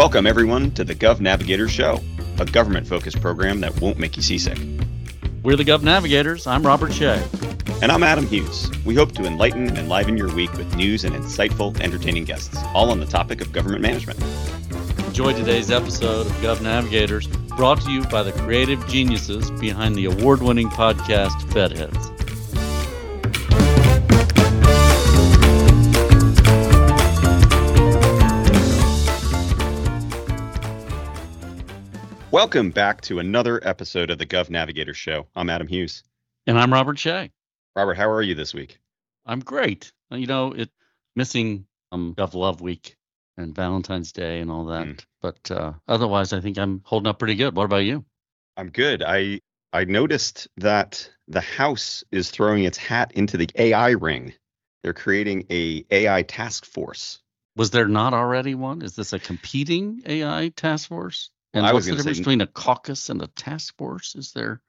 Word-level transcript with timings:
Welcome, 0.00 0.26
everyone, 0.26 0.70
to 0.70 0.82
the 0.82 0.94
Gov 0.94 1.20
Navigator 1.20 1.68
Show, 1.68 2.00
a 2.38 2.46
government 2.46 2.86
focused 2.86 3.20
program 3.20 3.60
that 3.60 3.82
won't 3.82 3.98
make 3.98 4.16
you 4.16 4.22
seasick. 4.22 4.58
We're 5.42 5.56
the 5.56 5.64
Gov 5.64 5.82
Navigators. 5.82 6.46
I'm 6.46 6.66
Robert 6.66 6.94
Shea. 6.94 7.22
And 7.82 7.92
I'm 7.92 8.02
Adam 8.02 8.26
Hughes. 8.26 8.70
We 8.86 8.94
hope 8.94 9.12
to 9.12 9.26
enlighten 9.26 9.68
and 9.68 9.76
enliven 9.76 10.16
your 10.16 10.34
week 10.34 10.50
with 10.54 10.74
news 10.74 11.04
and 11.04 11.14
insightful, 11.14 11.78
entertaining 11.82 12.24
guests, 12.24 12.56
all 12.74 12.90
on 12.90 12.98
the 12.98 13.04
topic 13.04 13.42
of 13.42 13.52
government 13.52 13.82
management. 13.82 14.18
Enjoy 15.00 15.34
today's 15.34 15.70
episode 15.70 16.26
of 16.26 16.32
Gov 16.36 16.62
Navigators, 16.62 17.26
brought 17.58 17.82
to 17.82 17.90
you 17.90 18.02
by 18.04 18.22
the 18.22 18.32
creative 18.32 18.88
geniuses 18.88 19.50
behind 19.50 19.96
the 19.96 20.06
award 20.06 20.40
winning 20.40 20.70
podcast 20.70 21.38
Fedheads. 21.50 22.19
Welcome 32.32 32.70
back 32.70 33.00
to 33.02 33.18
another 33.18 33.60
episode 33.66 34.08
of 34.10 34.18
the 34.18 34.24
Gov 34.24 34.50
Navigator 34.50 34.94
Show. 34.94 35.26
I'm 35.34 35.50
Adam 35.50 35.66
Hughes. 35.66 36.04
And 36.46 36.56
I'm 36.56 36.72
Robert 36.72 36.96
Shea. 36.96 37.32
Robert, 37.74 37.94
how 37.96 38.08
are 38.08 38.22
you 38.22 38.36
this 38.36 38.54
week? 38.54 38.78
I'm 39.26 39.40
great. 39.40 39.90
You 40.12 40.28
know, 40.28 40.52
it 40.52 40.70
missing 41.16 41.66
um 41.90 42.14
Gov 42.14 42.34
Love 42.34 42.60
Week 42.60 42.94
and 43.36 43.52
Valentine's 43.52 44.12
Day 44.12 44.38
and 44.38 44.48
all 44.48 44.66
that. 44.66 44.86
Mm. 44.86 45.04
But 45.20 45.50
uh, 45.50 45.72
otherwise, 45.88 46.32
I 46.32 46.40
think 46.40 46.56
I'm 46.56 46.82
holding 46.84 47.08
up 47.08 47.18
pretty 47.18 47.34
good. 47.34 47.56
What 47.56 47.64
about 47.64 47.78
you? 47.78 48.04
I'm 48.56 48.70
good. 48.70 49.02
I 49.02 49.40
I 49.72 49.82
noticed 49.82 50.46
that 50.58 51.10
the 51.26 51.40
House 51.40 52.04
is 52.12 52.30
throwing 52.30 52.62
its 52.62 52.78
hat 52.78 53.10
into 53.16 53.38
the 53.38 53.50
AI 53.56 53.90
ring. 53.90 54.34
They're 54.84 54.92
creating 54.92 55.46
a 55.50 55.84
AI 55.90 56.22
task 56.22 56.64
force. 56.64 57.18
Was 57.56 57.72
there 57.72 57.88
not 57.88 58.14
already 58.14 58.54
one? 58.54 58.82
Is 58.82 58.94
this 58.94 59.12
a 59.12 59.18
competing 59.18 60.02
AI 60.06 60.52
task 60.54 60.88
force? 60.88 61.30
And 61.52 61.66
I 61.66 61.72
what's 61.72 61.86
the 61.86 61.96
difference 61.96 62.18
say, 62.18 62.22
between 62.22 62.40
a 62.40 62.46
caucus 62.46 63.08
and 63.08 63.20
a 63.22 63.26
task 63.28 63.76
force? 63.76 64.14
Is 64.14 64.32
there 64.32 64.60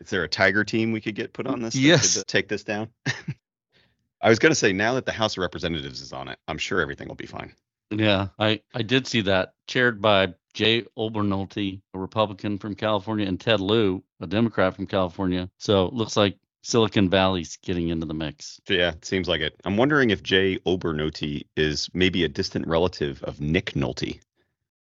is 0.00 0.10
there 0.10 0.24
a 0.24 0.28
tiger 0.28 0.64
team 0.64 0.92
we 0.92 1.00
could 1.00 1.14
get 1.14 1.32
put 1.32 1.46
on 1.46 1.60
mm, 1.60 1.64
this? 1.64 1.76
Yes. 1.76 2.24
take 2.26 2.48
this 2.48 2.64
down. 2.64 2.88
I 4.20 4.28
was 4.28 4.38
going 4.38 4.50
to 4.50 4.56
say 4.56 4.72
now 4.72 4.94
that 4.94 5.06
the 5.06 5.12
House 5.12 5.36
of 5.36 5.42
Representatives 5.42 6.00
is 6.00 6.12
on 6.12 6.28
it, 6.28 6.38
I'm 6.46 6.58
sure 6.58 6.80
everything 6.80 7.08
will 7.08 7.16
be 7.16 7.26
fine. 7.26 7.54
Yeah, 7.90 8.28
I 8.38 8.62
I 8.74 8.82
did 8.82 9.06
see 9.06 9.22
that 9.22 9.54
chaired 9.66 10.00
by 10.00 10.34
Jay 10.54 10.82
Obernolte, 10.96 11.80
a 11.94 11.98
Republican 11.98 12.58
from 12.58 12.74
California, 12.74 13.26
and 13.26 13.40
Ted 13.40 13.60
Lieu, 13.60 14.02
a 14.20 14.26
Democrat 14.26 14.74
from 14.74 14.86
California. 14.86 15.50
So 15.58 15.86
it 15.86 15.92
looks 15.92 16.16
like 16.16 16.38
Silicon 16.62 17.10
Valley's 17.10 17.58
getting 17.62 17.88
into 17.88 18.06
the 18.06 18.14
mix. 18.14 18.60
Yeah, 18.68 18.90
it 18.90 19.04
seems 19.04 19.28
like 19.28 19.40
it. 19.40 19.60
I'm 19.64 19.76
wondering 19.76 20.10
if 20.10 20.22
Jay 20.22 20.58
Obernolte 20.66 21.46
is 21.56 21.88
maybe 21.92 22.24
a 22.24 22.28
distant 22.28 22.66
relative 22.66 23.22
of 23.24 23.40
Nick 23.40 23.72
Nolte. 23.72 24.20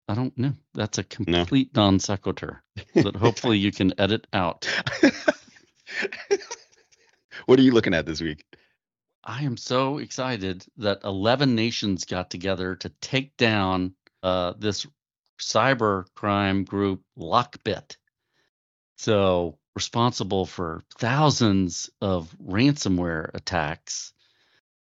I 0.08 0.16
don't 0.16 0.38
know. 0.38 0.54
That's 0.74 0.98
a 0.98 1.04
complete 1.04 1.76
no. 1.76 1.84
non 1.84 2.00
sequitur 2.00 2.62
that 2.96 3.16
hopefully 3.16 3.58
you 3.58 3.72
can 3.72 3.94
edit 4.00 4.28
out. 4.34 4.68
what 7.46 7.60
are 7.60 7.64
you 7.64 7.72
looking 7.72 7.94
at 7.94 8.06
this 8.06 8.22
week? 8.22 8.44
I 9.24 9.44
am 9.44 9.56
so 9.56 10.00
excited 10.00 10.66
that 10.78 11.06
11 11.06 11.56
nations 11.56 12.04
got 12.04 12.30
together 12.30 12.76
to 12.78 12.90
take 13.02 13.38
down 13.38 13.96
uh, 14.22 14.54
this 14.58 14.86
cyber 15.40 16.06
crime 16.16 16.66
group, 16.66 17.02
Lockbit. 17.18 17.96
So, 18.98 19.58
responsible 19.76 20.46
for 20.46 20.84
thousands 21.00 21.90
of 22.02 22.36
ransomware 22.46 23.30
attacks. 23.34 24.14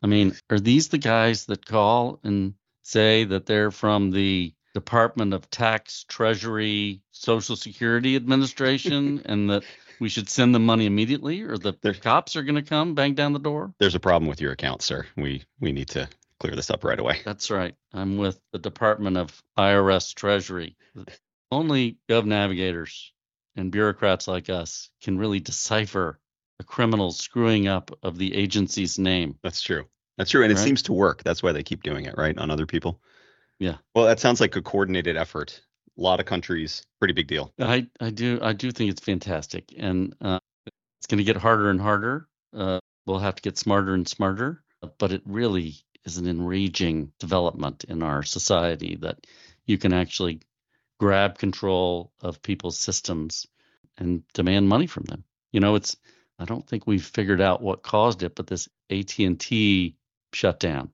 I 0.02 0.08
mean, 0.08 0.36
are 0.50 0.60
these 0.60 0.90
the 0.90 0.98
guys 0.98 1.46
that 1.46 1.66
call 1.66 2.20
and 2.24 2.56
say 2.82 3.26
that 3.26 3.46
they're 3.46 3.72
from 3.72 4.10
the 4.12 4.54
Department 4.74 5.34
of 5.34 5.50
Tax, 5.50 6.06
Treasury, 6.08 7.02
Social 7.12 7.56
Security 7.56 8.16
Administration, 8.16 9.22
and 9.26 9.50
that 9.50 9.64
we 10.00 10.10
should 10.10 10.30
send 10.30 10.56
them 10.56 10.66
money 10.66 10.86
immediately, 10.86 11.42
or 11.42 11.58
the 11.58 11.74
there, 11.82 11.94
cops 11.94 12.36
are 12.36 12.44
going 12.44 12.56
to 12.56 12.62
come 12.62 12.96
bang 12.96 13.14
down 13.14 13.34
the 13.34 13.40
door? 13.40 13.74
There's 13.80 13.96
a 13.96 14.00
problem 14.00 14.28
with 14.28 14.42
your 14.42 14.52
account, 14.52 14.82
sir. 14.82 15.06
We 15.16 15.44
we 15.60 15.72
need 15.72 15.90
to 15.90 16.10
clear 16.40 16.56
this 16.56 16.72
up 16.72 16.84
right 16.84 17.00
away. 17.00 17.20
That's 17.24 17.52
right. 17.52 17.76
I'm 17.94 18.18
with 18.18 18.40
the 18.52 18.60
Department 18.60 19.18
of 19.18 19.44
IRS 19.58 20.16
Treasury. 20.16 20.76
Only 21.52 21.98
gov 22.10 22.26
navigators 22.26 23.12
and 23.56 23.72
bureaucrats 23.72 24.28
like 24.28 24.50
us 24.50 24.90
can 25.02 25.18
really 25.18 25.40
decipher 25.40 26.20
a 26.60 26.64
criminal's 26.64 27.18
screwing 27.18 27.68
up 27.68 27.92
of 28.02 28.18
the 28.18 28.34
agency's 28.36 28.98
name. 28.98 29.38
That's 29.44 29.62
true. 29.62 29.86
That's 30.18 30.32
true, 30.32 30.44
and 30.44 30.54
right? 30.54 30.60
it 30.60 30.64
seems 30.64 30.84
to 30.84 30.94
work. 30.94 31.24
That's 31.24 31.42
why 31.42 31.52
they 31.52 31.64
keep 31.64 31.84
doing 31.84 32.06
it, 32.06 32.16
right, 32.18 32.38
on 32.38 32.52
other 32.52 32.66
people. 32.66 33.02
Yeah. 33.62 33.78
Well, 33.94 34.06
that 34.06 34.20
sounds 34.20 34.42
like 34.42 34.56
a 34.56 34.62
coordinated 34.64 35.16
effort. 35.16 35.62
A 35.96 36.02
lot 36.02 36.20
of 36.20 36.26
countries, 36.26 36.82
pretty 36.98 37.14
big 37.14 37.28
deal. 37.28 37.54
I, 37.60 37.86
I 38.00 38.10
do 38.10 38.40
I 38.42 38.54
do 38.54 38.72
think 38.72 38.90
it's 38.90 39.06
fantastic, 39.06 39.72
and 39.78 40.16
uh, 40.20 40.40
it's 40.66 41.06
going 41.08 41.20
to 41.20 41.24
get 41.24 41.38
harder 41.38 41.70
and 41.70 41.80
harder. 41.80 42.28
Uh, 42.56 42.80
we'll 43.06 43.20
have 43.20 43.36
to 43.36 43.42
get 43.44 43.60
smarter 43.60 43.94
and 43.94 44.08
smarter, 44.08 44.64
but 44.98 45.12
it 45.12 45.22
really 45.28 45.76
is 46.06 46.18
an 46.18 46.28
enraging 46.28 47.12
development 47.20 47.84
in 47.84 48.02
our 48.02 48.24
society 48.24 48.98
that 49.02 49.28
you 49.68 49.78
can 49.78 49.94
actually 49.94 50.40
grab 51.00 51.38
control 51.38 52.12
of 52.20 52.42
people's 52.42 52.80
systems 52.80 53.46
and 54.00 54.24
demand 54.34 54.70
money 54.70 54.88
from 54.88 55.04
them. 55.04 55.24
You 55.52 55.60
know, 55.60 55.76
it's 55.76 55.96
I 56.40 56.46
don't 56.46 56.68
think 56.68 56.88
we've 56.88 57.06
figured 57.06 57.42
out 57.42 57.62
what 57.62 57.84
caused 57.84 58.24
it, 58.24 58.34
but 58.34 58.48
this 58.48 58.68
AT&T 58.90 59.96
shutdown 60.34 60.90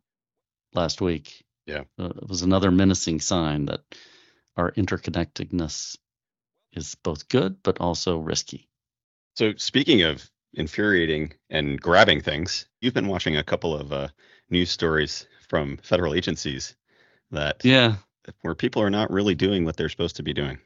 last 0.73 0.99
week 0.99 1.45
yeah. 1.67 1.83
Uh, 1.99 2.09
it 2.09 2.27
was 2.27 2.41
another 2.41 2.71
menacing 2.71 3.19
sign 3.19 3.65
that 3.65 3.81
our 4.55 4.71
interconnectedness 4.71 5.97
is 6.73 6.95
both 7.03 7.27
good 7.27 7.61
but 7.61 7.79
also 7.79 8.17
risky. 8.17 8.69
So, 9.35 9.53
speaking 9.57 10.01
of 10.01 10.27
infuriating 10.53 11.33
and 11.49 11.79
grabbing 11.79 12.21
things, 12.21 12.65
you've 12.81 12.93
been 12.93 13.07
watching 13.07 13.37
a 13.37 13.43
couple 13.43 13.75
of 13.75 13.93
uh, 13.93 14.07
news 14.49 14.71
stories 14.71 15.27
from 15.47 15.77
federal 15.77 16.15
agencies 16.15 16.75
that 17.31 17.63
yeah, 17.63 17.97
where 18.41 18.55
people 18.55 18.81
are 18.81 18.89
not 18.89 19.11
really 19.11 19.35
doing 19.35 19.65
what 19.65 19.77
they're 19.77 19.89
supposed 19.89 20.15
to 20.15 20.23
be 20.23 20.33
doing. 20.33 20.57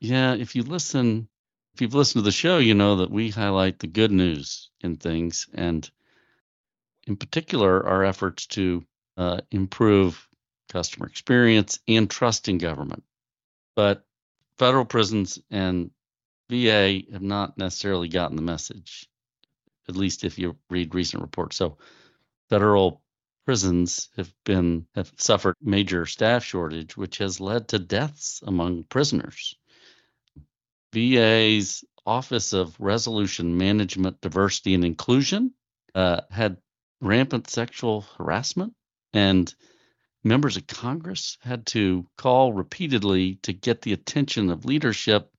Yeah, 0.00 0.34
if 0.34 0.56
you 0.56 0.62
listen, 0.62 1.28
if 1.74 1.80
you've 1.82 1.94
listened 1.94 2.22
to 2.22 2.24
the 2.24 2.32
show, 2.32 2.58
you 2.58 2.74
know 2.74 2.96
that 2.96 3.10
we 3.10 3.30
highlight 3.30 3.78
the 3.78 3.86
good 3.86 4.10
news 4.10 4.70
in 4.80 4.96
things, 4.96 5.46
and 5.54 5.88
in 7.06 7.16
particular, 7.16 7.86
our 7.86 8.04
efforts 8.04 8.46
to 8.46 8.82
uh, 9.16 9.40
improve 9.50 10.26
customer 10.68 11.06
experience, 11.06 11.78
and 11.88 12.08
trust 12.08 12.48
in 12.48 12.58
government. 12.58 13.04
But 13.74 14.04
federal 14.58 14.84
prisons 14.84 15.38
and 15.50 15.90
VA 16.50 17.00
have 17.12 17.22
not 17.22 17.58
necessarily 17.58 18.08
gotten 18.08 18.36
the 18.36 18.42
message, 18.42 19.08
at 19.88 19.96
least 19.96 20.24
if 20.24 20.38
you 20.38 20.56
read 20.70 20.94
recent 20.94 21.22
reports. 21.22 21.56
So 21.56 21.78
federal 22.48 23.02
prisons 23.44 24.08
have 24.16 24.32
been 24.44 24.86
have 24.94 25.12
suffered 25.16 25.56
major 25.60 26.06
staff 26.06 26.44
shortage, 26.44 26.96
which 26.96 27.18
has 27.18 27.40
led 27.40 27.68
to 27.68 27.78
deaths 27.78 28.42
among 28.46 28.84
prisoners. 28.84 29.56
VA's 30.92 31.84
Office 32.06 32.52
of 32.52 32.78
Resolution 32.78 33.56
Management, 33.56 34.20
Diversity 34.20 34.74
and 34.74 34.84
Inclusion 34.84 35.52
uh, 35.94 36.20
had 36.30 36.56
rampant 37.00 37.50
sexual 37.50 38.02
harassment 38.16 38.74
and 39.12 39.52
members 40.26 40.56
of 40.56 40.66
Congress 40.66 41.38
had 41.40 41.64
to 41.66 42.04
call 42.18 42.52
repeatedly 42.52 43.36
to 43.42 43.52
get 43.52 43.82
the 43.82 43.92
attention 43.92 44.50
of 44.50 44.64
leadership 44.64 45.30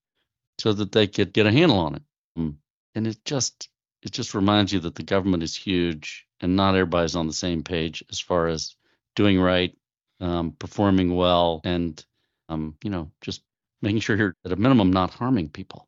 so 0.59 0.73
that 0.73 0.91
they 0.91 1.07
could 1.07 1.33
get 1.33 1.45
a 1.45 1.51
handle 1.51 1.77
on 1.77 1.95
it. 1.95 2.01
Hmm. 2.35 2.49
And 2.95 3.05
it 3.05 3.23
just 3.25 3.69
it 4.01 4.11
just 4.11 4.33
reminds 4.33 4.71
you 4.71 4.79
that 4.79 4.95
the 4.95 5.03
government 5.03 5.43
is 5.43 5.55
huge 5.55 6.25
and 6.39 6.55
not 6.55 6.75
everybody's 6.75 7.15
on 7.15 7.27
the 7.27 7.33
same 7.33 7.63
page 7.63 8.03
as 8.09 8.19
far 8.19 8.47
as 8.47 8.75
doing 9.15 9.39
right, 9.39 9.75
um, 10.21 10.51
performing 10.51 11.15
well, 11.15 11.61
and 11.63 12.03
um, 12.49 12.75
you 12.83 12.89
know 12.89 13.11
just 13.21 13.41
making 13.81 13.99
sure 13.99 14.15
you're 14.15 14.35
at 14.45 14.51
a 14.51 14.55
minimum 14.55 14.91
not 14.91 15.13
harming 15.13 15.49
people. 15.49 15.87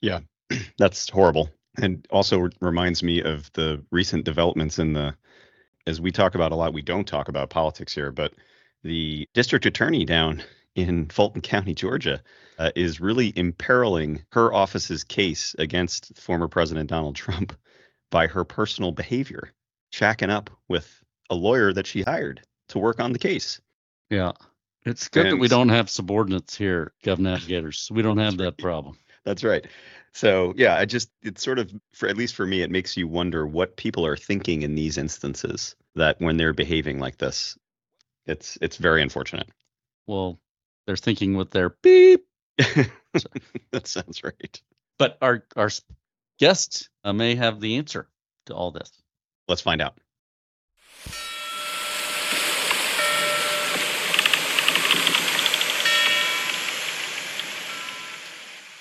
Yeah, 0.00 0.20
that's 0.78 1.10
horrible, 1.10 1.50
and 1.80 2.06
also 2.10 2.48
reminds 2.60 3.02
me 3.02 3.22
of 3.22 3.50
the 3.54 3.84
recent 3.90 4.24
developments 4.24 4.78
in 4.78 4.92
the 4.92 5.16
as 5.86 6.00
we 6.00 6.10
talk 6.10 6.34
about 6.34 6.52
a 6.52 6.56
lot, 6.56 6.72
we 6.72 6.82
don't 6.82 7.06
talk 7.06 7.28
about 7.28 7.50
politics 7.50 7.94
here, 7.94 8.10
but 8.10 8.32
the 8.82 9.28
district 9.34 9.66
attorney 9.66 10.04
down 10.04 10.42
in 10.74 11.08
Fulton 11.08 11.40
County, 11.40 11.74
Georgia, 11.74 12.22
uh, 12.58 12.70
is 12.74 13.00
really 13.00 13.32
imperiling 13.36 14.24
her 14.32 14.52
office's 14.52 15.04
case 15.04 15.54
against 15.58 16.18
former 16.18 16.48
President 16.48 16.90
Donald 16.90 17.16
Trump 17.16 17.56
by 18.10 18.26
her 18.26 18.44
personal 18.44 18.92
behavior, 18.92 19.52
shacking 19.92 20.30
up 20.30 20.50
with 20.68 21.02
a 21.30 21.34
lawyer 21.34 21.72
that 21.72 21.86
she 21.86 22.02
hired 22.02 22.42
to 22.68 22.78
work 22.78 23.00
on 23.00 23.12
the 23.12 23.18
case. 23.18 23.60
Yeah. 24.10 24.32
It's 24.84 25.08
good 25.08 25.26
and, 25.26 25.32
that 25.32 25.40
we 25.40 25.48
don't 25.48 25.70
have 25.70 25.90
subordinates 25.90 26.56
here, 26.56 26.92
Gov 27.04 27.18
Navigators. 27.18 27.90
We 27.92 28.02
don't 28.02 28.18
have 28.18 28.36
that 28.38 28.56
problem. 28.56 28.98
That's 29.26 29.44
right. 29.44 29.66
So 30.14 30.54
yeah, 30.56 30.76
I 30.76 30.86
just 30.86 31.10
it's 31.22 31.42
sort 31.42 31.58
of 31.58 31.70
for 31.92 32.08
at 32.08 32.16
least 32.16 32.36
for 32.36 32.46
me, 32.46 32.62
it 32.62 32.70
makes 32.70 32.96
you 32.96 33.06
wonder 33.06 33.46
what 33.46 33.76
people 33.76 34.06
are 34.06 34.16
thinking 34.16 34.62
in 34.62 34.74
these 34.74 34.96
instances 34.96 35.74
that 35.96 36.18
when 36.20 36.38
they're 36.38 36.54
behaving 36.54 37.00
like 37.00 37.18
this, 37.18 37.58
it's 38.24 38.56
it's 38.62 38.78
very 38.78 39.02
unfortunate. 39.02 39.48
Well, 40.06 40.38
they're 40.86 40.96
thinking 40.96 41.34
with 41.34 41.50
their 41.50 41.70
beep. 41.82 42.24
that 42.56 43.82
sounds 43.84 44.24
right. 44.24 44.62
But 44.98 45.18
our 45.20 45.44
our 45.56 45.70
guest 46.38 46.88
uh, 47.04 47.12
may 47.12 47.34
have 47.34 47.60
the 47.60 47.76
answer 47.76 48.08
to 48.46 48.54
all 48.54 48.70
this. 48.70 48.90
Let's 49.48 49.60
find 49.60 49.82
out. 49.82 49.98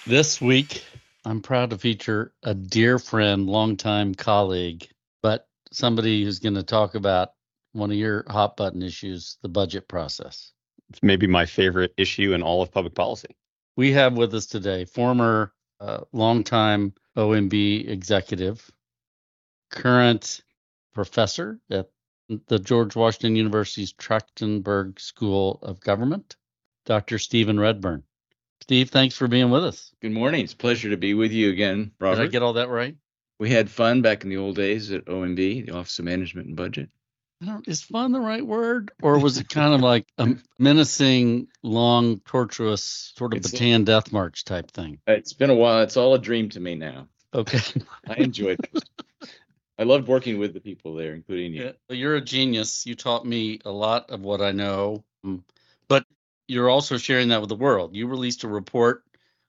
This 0.07 0.39
week, 0.39 0.83
I'm 1.25 1.41
proud 1.41 1.71
to 1.71 1.79
feature 1.79 2.31
a 2.43 2.53
dear 2.53 2.99
friend, 2.99 3.47
longtime 3.47 4.13
colleague, 4.13 4.87
but 5.23 5.47
somebody 5.71 6.23
who's 6.23 6.37
going 6.37 6.53
to 6.53 6.61
talk 6.61 6.93
about 6.93 7.29
one 7.71 7.89
of 7.89 7.97
your 7.97 8.23
hot 8.27 8.55
button 8.55 8.83
issues, 8.83 9.39
the 9.41 9.49
budget 9.49 9.87
process. 9.87 10.51
It's 10.91 11.01
maybe 11.01 11.25
my 11.25 11.47
favorite 11.47 11.91
issue 11.97 12.33
in 12.33 12.43
all 12.43 12.61
of 12.61 12.71
public 12.71 12.93
policy. 12.93 13.35
We 13.77 13.93
have 13.93 14.15
with 14.15 14.35
us 14.35 14.45
today 14.45 14.85
former 14.85 15.51
uh, 15.79 16.01
longtime 16.13 16.93
OMB 17.17 17.89
executive, 17.89 18.69
current 19.71 20.43
professor 20.93 21.59
at 21.71 21.89
the 22.45 22.59
George 22.59 22.95
Washington 22.95 23.35
University's 23.35 23.93
Trachtenberg 23.93 24.99
School 24.99 25.57
of 25.63 25.79
Government, 25.79 26.35
Dr. 26.85 27.17
Stephen 27.17 27.59
Redburn. 27.59 28.03
Steve, 28.61 28.89
thanks 28.89 29.15
for 29.15 29.27
being 29.27 29.51
with 29.51 29.63
us. 29.63 29.91
Good 30.01 30.11
morning. 30.11 30.43
It's 30.43 30.53
a 30.53 30.57
pleasure 30.57 30.89
to 30.89 30.97
be 30.97 31.13
with 31.13 31.31
you 31.31 31.49
again, 31.49 31.91
Robert. 31.99 32.17
Did 32.21 32.29
I 32.29 32.31
get 32.31 32.43
all 32.43 32.53
that 32.53 32.69
right? 32.69 32.95
we 33.39 33.49
had 33.49 33.69
fun 33.69 34.01
back 34.01 34.23
in 34.23 34.29
the 34.29 34.37
old 34.37 34.55
days 34.55 34.91
at 34.91 35.05
OMB, 35.05 35.65
the 35.65 35.73
Office 35.73 35.99
of 35.99 36.05
Management 36.05 36.47
and 36.47 36.55
Budget. 36.55 36.89
I 37.43 37.47
don't, 37.47 37.67
is 37.67 37.81
fun 37.81 38.13
the 38.13 38.19
right 38.21 38.45
word, 38.45 38.91
or 39.01 39.19
was 39.19 39.37
it 39.37 39.49
kind 39.49 39.73
of 39.73 39.81
like 39.81 40.07
a 40.17 40.35
menacing, 40.57 41.47
long, 41.63 42.19
tortuous, 42.21 43.11
sort 43.17 43.33
of 43.33 43.39
It's 43.39 43.53
a- 43.53 43.79
death 43.83 44.13
march 44.13 44.45
type 44.45 44.71
thing? 44.71 44.99
It's 45.05 45.33
been 45.33 45.49
a 45.49 45.55
while. 45.55 45.81
It's 45.81 45.97
all 45.97 46.13
a 46.13 46.19
dream 46.19 46.47
to 46.49 46.61
me 46.61 46.75
now. 46.75 47.07
Okay. 47.33 47.59
I 48.07 48.15
enjoyed 48.15 48.59
it. 48.73 48.83
I 49.77 49.83
loved 49.83 50.07
working 50.07 50.39
with 50.39 50.53
the 50.53 50.61
people 50.61 50.95
there, 50.95 51.13
including 51.13 51.53
you. 51.53 51.65
Yeah, 51.65 51.71
well, 51.89 51.97
you're 51.97 52.15
a 52.15 52.21
genius. 52.21 52.85
You 52.85 52.95
taught 52.95 53.25
me 53.25 53.59
a 53.65 53.71
lot 53.71 54.09
of 54.11 54.21
what 54.21 54.41
I 54.41 54.53
know, 54.53 55.03
um, 55.25 55.43
but 55.47 55.54
you're 56.47 56.69
also 56.69 56.97
sharing 56.97 57.29
that 57.29 57.41
with 57.41 57.49
the 57.49 57.55
world. 57.55 57.95
You 57.95 58.07
released 58.07 58.43
a 58.43 58.47
report 58.47 59.03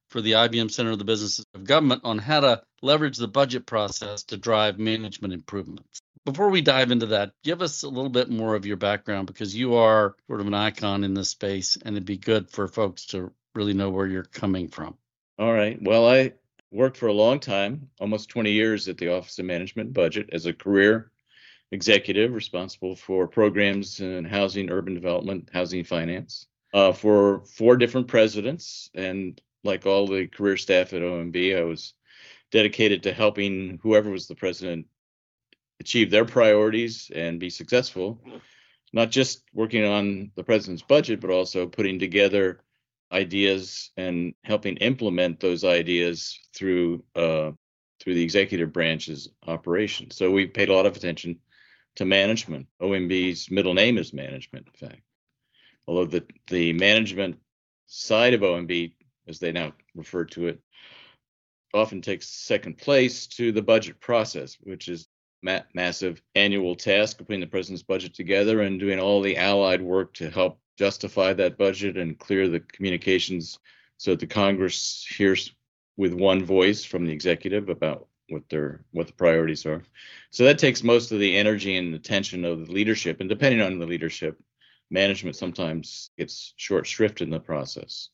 for 0.08 0.20
the 0.20 0.32
IBM 0.32 0.70
Center 0.70 0.92
of 0.92 0.98
the 0.98 1.04
Business 1.04 1.44
of 1.54 1.64
Government 1.64 2.02
on 2.04 2.18
how 2.18 2.40
to 2.40 2.62
leverage 2.82 3.16
the 3.16 3.28
budget 3.28 3.66
process 3.66 4.22
to 4.24 4.36
drive 4.36 4.78
management 4.78 5.34
improvements. 5.34 6.00
Before 6.24 6.48
we 6.48 6.60
dive 6.60 6.90
into 6.90 7.06
that, 7.06 7.32
give 7.44 7.62
us 7.62 7.82
a 7.82 7.88
little 7.88 8.10
bit 8.10 8.28
more 8.30 8.54
of 8.54 8.66
your 8.66 8.76
background 8.76 9.26
because 9.26 9.54
you 9.54 9.74
are 9.74 10.16
sort 10.26 10.40
of 10.40 10.46
an 10.46 10.54
icon 10.54 11.04
in 11.04 11.14
this 11.14 11.30
space, 11.30 11.76
and 11.76 11.94
it'd 11.94 12.06
be 12.06 12.18
good 12.18 12.50
for 12.50 12.66
folks 12.66 13.06
to 13.06 13.32
really 13.54 13.74
know 13.74 13.90
where 13.90 14.06
you're 14.06 14.24
coming 14.24 14.68
from. 14.68 14.96
All 15.38 15.52
right. 15.52 15.80
Well, 15.80 16.08
I 16.08 16.32
worked 16.72 16.96
for 16.96 17.06
a 17.06 17.12
long 17.12 17.38
time, 17.38 17.90
almost 18.00 18.28
20 18.28 18.50
years 18.50 18.88
at 18.88 18.98
the 18.98 19.12
Office 19.12 19.38
of 19.38 19.44
Management 19.44 19.92
Budget 19.92 20.30
as 20.32 20.46
a 20.46 20.52
career 20.52 21.10
executive 21.72 22.32
responsible 22.32 22.94
for 22.96 23.26
programs 23.26 24.00
in 24.00 24.24
housing, 24.24 24.70
urban 24.70 24.94
development, 24.94 25.50
housing 25.52 25.84
finance 25.84 26.46
uh, 26.72 26.92
for 26.92 27.44
four 27.44 27.76
different 27.76 28.08
presidents. 28.08 28.90
And 28.94 29.40
like 29.64 29.86
all 29.86 30.06
the 30.06 30.26
career 30.26 30.56
staff 30.56 30.92
at 30.92 31.02
OMB, 31.02 31.58
I 31.58 31.62
was 31.62 31.94
dedicated 32.50 33.02
to 33.02 33.12
helping 33.12 33.78
whoever 33.82 34.10
was 34.10 34.26
the 34.26 34.34
president 34.34 34.86
achieve 35.80 36.10
their 36.10 36.24
priorities 36.24 37.10
and 37.14 37.40
be 37.40 37.50
successful, 37.50 38.20
not 38.92 39.10
just 39.10 39.42
working 39.52 39.84
on 39.84 40.30
the 40.36 40.44
president's 40.44 40.82
budget, 40.82 41.20
but 41.20 41.30
also 41.30 41.66
putting 41.66 41.98
together 41.98 42.60
ideas 43.12 43.90
and 43.96 44.34
helping 44.44 44.76
implement 44.78 45.40
those 45.40 45.64
ideas 45.64 46.38
through 46.54 47.04
uh, 47.14 47.52
through 48.00 48.14
the 48.14 48.22
executive 48.22 48.72
branch's 48.72 49.30
operations. 49.46 50.16
So 50.16 50.30
we 50.30 50.46
paid 50.46 50.68
a 50.68 50.74
lot 50.74 50.86
of 50.86 50.96
attention 50.96 51.38
to 51.96 52.04
management. 52.04 52.66
OMB's 52.80 53.50
middle 53.50 53.74
name 53.74 53.98
is 53.98 54.12
management, 54.12 54.68
in 54.68 54.88
fact. 54.88 55.02
Although 55.86 56.06
the 56.06 56.24
the 56.48 56.72
management 56.72 57.38
side 57.86 58.34
of 58.34 58.40
OMB, 58.40 58.92
as 59.28 59.38
they 59.38 59.52
now 59.52 59.72
refer 59.94 60.24
to 60.24 60.48
it, 60.48 60.60
often 61.74 62.00
takes 62.00 62.28
second 62.28 62.78
place 62.78 63.26
to 63.26 63.52
the 63.52 63.62
budget 63.62 64.00
process, 64.00 64.56
which 64.60 64.88
is 64.88 65.08
ma- 65.42 65.62
massive 65.74 66.20
annual 66.34 66.74
task 66.74 67.20
of 67.20 67.26
putting 67.26 67.40
the 67.40 67.46
president's 67.46 67.82
budget 67.82 68.14
together 68.14 68.62
and 68.62 68.80
doing 68.80 68.98
all 68.98 69.20
the 69.20 69.36
allied 69.36 69.82
work 69.82 70.14
to 70.14 70.30
help 70.30 70.58
justify 70.76 71.32
that 71.32 71.56
budget 71.56 71.96
and 71.96 72.18
clear 72.18 72.48
the 72.48 72.60
communications 72.60 73.58
so 73.96 74.10
that 74.10 74.20
the 74.20 74.26
Congress 74.26 75.06
hears 75.08 75.52
with 75.96 76.12
one 76.12 76.44
voice 76.44 76.84
from 76.84 77.06
the 77.06 77.12
executive 77.12 77.68
about 77.68 78.08
what 78.28 78.42
their 78.50 78.84
what 78.90 79.06
the 79.06 79.12
priorities 79.12 79.64
are. 79.64 79.82
So 80.30 80.44
that 80.44 80.58
takes 80.58 80.82
most 80.82 81.12
of 81.12 81.20
the 81.20 81.36
energy 81.36 81.76
and 81.76 81.94
attention 81.94 82.44
of 82.44 82.66
the 82.66 82.72
leadership, 82.72 83.20
and 83.20 83.28
depending 83.28 83.62
on 83.62 83.78
the 83.78 83.86
leadership, 83.86 84.38
management 84.90 85.36
sometimes 85.36 86.10
gets 86.18 86.54
short 86.56 86.86
shrift 86.86 87.20
in 87.20 87.30
the 87.30 87.40
process. 87.40 88.10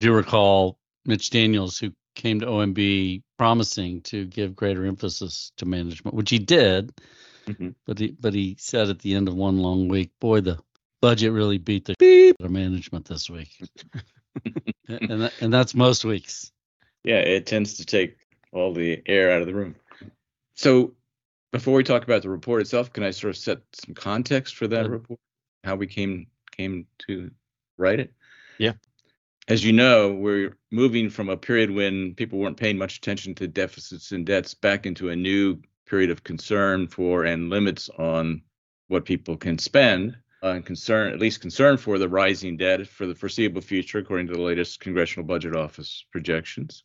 Do 0.00 0.08
you 0.08 0.14
recall 0.14 0.78
Mitch 1.04 1.30
Daniels, 1.30 1.78
who 1.78 1.92
came 2.14 2.40
to 2.40 2.46
OMB 2.46 3.22
promising 3.38 4.02
to 4.02 4.24
give 4.26 4.54
greater 4.54 4.84
emphasis 4.84 5.52
to 5.56 5.66
management, 5.66 6.14
which 6.14 6.30
he 6.30 6.38
did, 6.38 6.92
Mhm. 7.46 7.74
but 7.86 7.98
he 7.98 8.12
but 8.20 8.34
he 8.34 8.56
said 8.58 8.88
at 8.88 9.00
the 9.00 9.14
end 9.14 9.28
of 9.28 9.34
one 9.34 9.58
long 9.58 9.88
week, 9.88 10.10
boy, 10.20 10.40
the 10.40 10.58
budget 11.00 11.32
really 11.32 11.58
beat 11.58 11.84
the 11.84 11.94
beep 11.98 12.36
out 12.40 12.46
of 12.46 12.52
management 12.52 13.06
this 13.06 13.28
week, 13.30 13.48
and 14.88 15.10
and, 15.10 15.22
that, 15.22 15.32
and 15.40 15.52
that's 15.52 15.74
most 15.74 16.04
weeks. 16.04 16.52
Yeah, 17.04 17.18
it 17.18 17.46
tends 17.46 17.74
to 17.78 17.84
take 17.84 18.16
all 18.52 18.72
the 18.72 19.02
air 19.06 19.32
out 19.32 19.40
of 19.40 19.46
the 19.48 19.54
room. 19.54 19.74
So 20.54 20.94
before 21.50 21.74
we 21.74 21.82
talk 21.82 22.04
about 22.04 22.22
the 22.22 22.30
report 22.30 22.60
itself, 22.60 22.92
can 22.92 23.02
I 23.02 23.10
sort 23.10 23.30
of 23.30 23.36
set 23.36 23.58
some 23.72 23.94
context 23.94 24.54
for 24.54 24.68
that 24.68 24.88
report? 24.88 25.18
How 25.64 25.76
we 25.76 25.86
came 25.86 26.26
came 26.50 26.86
to 27.06 27.30
write 27.78 28.00
it? 28.00 28.12
Yeah. 28.58 28.72
As 29.48 29.64
you 29.64 29.72
know, 29.72 30.12
we're 30.12 30.56
moving 30.70 31.10
from 31.10 31.28
a 31.28 31.36
period 31.36 31.70
when 31.70 32.14
people 32.14 32.38
weren't 32.38 32.56
paying 32.56 32.78
much 32.78 32.98
attention 32.98 33.34
to 33.36 33.48
deficits 33.48 34.12
and 34.12 34.24
debts 34.24 34.54
back 34.54 34.86
into 34.86 35.10
a 35.10 35.16
new 35.16 35.60
period 35.86 36.10
of 36.10 36.22
concern 36.22 36.86
for 36.86 37.24
and 37.24 37.50
limits 37.50 37.88
on 37.98 38.42
what 38.88 39.04
people 39.04 39.36
can 39.36 39.58
spend. 39.58 40.16
Uh, 40.44 40.54
and 40.54 40.66
concern, 40.66 41.12
at 41.12 41.20
least 41.20 41.40
concern 41.40 41.76
for 41.76 41.98
the 41.98 42.08
rising 42.08 42.56
debt 42.56 42.86
for 42.86 43.06
the 43.06 43.14
foreseeable 43.14 43.60
future, 43.60 43.98
according 43.98 44.26
to 44.26 44.32
the 44.32 44.40
latest 44.40 44.80
Congressional 44.80 45.24
Budget 45.24 45.54
Office 45.54 46.04
projections 46.10 46.82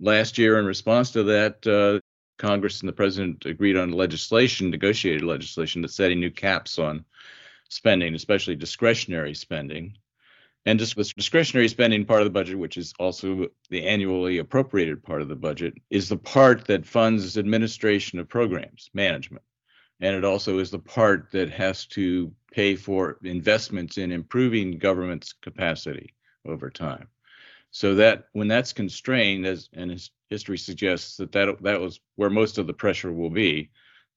last 0.00 0.38
year 0.38 0.58
in 0.58 0.64
response 0.64 1.10
to 1.12 1.22
that 1.22 1.66
uh, 1.66 2.00
congress 2.38 2.80
and 2.80 2.88
the 2.88 2.92
president 2.92 3.44
agreed 3.44 3.76
on 3.76 3.92
legislation 3.92 4.70
negotiated 4.70 5.22
legislation 5.22 5.82
that's 5.82 5.94
setting 5.94 6.18
new 6.18 6.30
caps 6.30 6.78
on 6.78 7.04
spending 7.70 8.14
especially 8.14 8.56
discretionary 8.56 9.34
spending. 9.34 9.96
And 10.66 10.78
just 10.78 10.94
this 10.94 11.14
discretionary 11.14 11.68
spending 11.68 12.04
part 12.04 12.20
of 12.20 12.26
the 12.26 12.30
budget 12.30 12.58
which 12.58 12.76
is 12.76 12.92
also 12.98 13.48
the 13.70 13.86
annually 13.86 14.38
appropriated 14.38 15.02
part 15.02 15.22
of 15.22 15.28
the 15.28 15.36
budget 15.36 15.74
is 15.88 16.08
the 16.08 16.18
part 16.18 16.66
that 16.66 16.84
funds 16.84 17.38
administration 17.38 18.18
of 18.18 18.28
programs 18.28 18.90
management. 18.92 19.44
And 20.00 20.14
it 20.16 20.24
also 20.24 20.58
is 20.58 20.70
the 20.70 20.78
part 20.78 21.30
that 21.32 21.50
has 21.50 21.86
to 21.86 22.32
pay 22.52 22.74
for 22.76 23.18
investments 23.22 23.96
in 23.96 24.12
improving 24.12 24.78
government's 24.78 25.32
capacity 25.32 26.14
over 26.44 26.70
time. 26.70 27.08
So 27.70 27.94
that 27.96 28.24
when 28.32 28.48
that's 28.48 28.72
constrained, 28.72 29.46
as 29.46 29.68
and 29.72 29.96
history 30.28 30.58
suggests 30.58 31.18
that 31.18 31.32
that 31.32 31.62
that 31.62 31.80
was 31.80 32.00
where 32.16 32.30
most 32.30 32.58
of 32.58 32.66
the 32.66 32.74
pressure 32.74 33.12
will 33.12 33.30
be, 33.30 33.70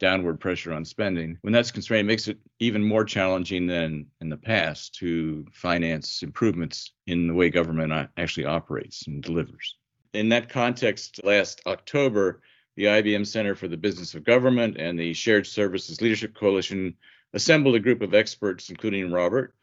downward 0.03 0.38
pressure 0.38 0.74
on 0.74 0.83
spending. 0.83 1.38
When 1.43 1.53
that's 1.53 1.72
constrained, 1.72 2.07
it 2.07 2.12
makes 2.12 2.27
it 2.27 2.38
even 2.60 2.83
more 2.83 3.05
challenging 3.05 3.67
than 3.67 4.07
in 4.19 4.27
the 4.27 4.36
past 4.36 4.95
to 4.95 5.45
finance 5.53 6.24
improvements 6.24 6.91
in 7.07 7.25
the 7.25 7.33
way 7.33 7.50
government 7.50 8.10
actually 8.17 8.45
operates 8.45 9.07
and 9.07 9.24
delivers. 9.24 9.77
In 10.13 10.27
that 10.27 10.50
context, 10.50 11.22
last 11.24 11.62
October, 11.65 12.41
the 12.75 12.83
IBM 12.83 13.25
Center 13.25 13.55
for 13.55 13.69
the 13.69 13.77
Business 13.77 14.13
of 14.13 14.25
Government 14.25 14.75
and 14.77 15.00
the 15.00 15.13
Shared 15.13 15.48
Services 15.48 16.01
Leadership 16.01 16.36
Coalition 16.36 16.95
assembled 17.31 17.75
a 17.75 17.79
group 17.79 18.01
of 18.01 18.13
experts, 18.13 18.69
including 18.69 19.10
Robert, 19.10 19.55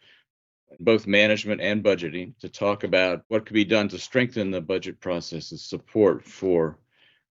both 0.79 1.07
management 1.07 1.61
and 1.61 1.85
budgeting 1.85 2.33
to 2.39 2.49
talk 2.49 2.83
about 2.83 3.25
what 3.29 3.45
could 3.45 3.53
be 3.53 3.67
done 3.67 3.89
to 3.89 3.99
strengthen 3.99 4.51
the 4.51 4.63
budget 4.63 5.01
process's 5.01 5.63
support 5.63 6.25
for 6.25 6.79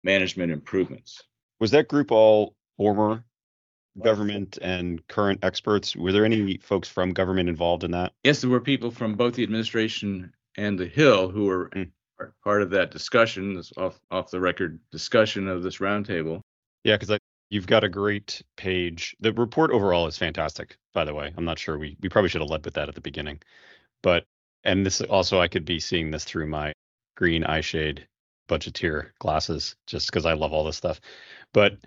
management 0.02 0.50
improvements. 0.50 1.22
Was 1.60 1.72
that 1.72 1.88
group 1.88 2.10
all 2.10 2.56
former 2.76 3.24
government 4.02 4.58
and 4.60 5.06
current 5.08 5.40
experts? 5.42 5.94
Were 5.94 6.12
there 6.12 6.24
any 6.24 6.58
folks 6.58 6.88
from 6.88 7.12
government 7.12 7.48
involved 7.48 7.84
in 7.84 7.92
that? 7.92 8.12
Yes, 8.24 8.40
there 8.40 8.50
were 8.50 8.60
people 8.60 8.90
from 8.90 9.14
both 9.14 9.34
the 9.34 9.42
administration 9.42 10.32
and 10.56 10.78
the 10.78 10.86
Hill 10.86 11.30
who 11.30 11.44
were 11.46 11.70
Mm. 11.70 11.90
part- 12.42 12.62
of 12.62 12.70
that 12.70 12.90
discussion, 12.90 13.54
this 13.54 13.72
off 13.76 14.00
off 14.10 14.30
the 14.30 14.40
record 14.40 14.80
discussion 14.90 15.48
of 15.48 15.62
this 15.62 15.78
roundtable. 15.78 16.40
Yeah, 16.84 16.96
because 16.96 17.18
you've 17.50 17.66
got 17.66 17.84
a 17.84 17.88
great 17.88 18.42
page. 18.56 19.16
The 19.20 19.32
report 19.32 19.70
overall 19.70 20.06
is 20.06 20.16
fantastic, 20.16 20.76
by 20.92 21.04
the 21.04 21.14
way. 21.14 21.32
I'm 21.36 21.44
not 21.44 21.58
sure 21.58 21.76
we 21.78 21.96
we 22.00 22.08
probably 22.08 22.28
should 22.28 22.40
have 22.40 22.50
led 22.50 22.64
with 22.64 22.74
that 22.74 22.88
at 22.88 22.94
the 22.94 23.00
beginning, 23.00 23.40
but 24.02 24.24
and 24.64 24.86
this 24.86 25.00
also 25.02 25.40
I 25.40 25.48
could 25.48 25.64
be 25.64 25.78
seeing 25.80 26.10
this 26.10 26.24
through 26.24 26.46
my 26.46 26.72
green 27.16 27.44
eye 27.44 27.60
shade 27.60 28.06
budgeteer 28.48 29.10
glasses 29.18 29.76
just 29.86 30.08
because 30.08 30.26
I 30.26 30.34
love 30.34 30.52
all 30.52 30.64
this 30.64 30.76
stuff. 30.76 31.00
But 31.52 31.78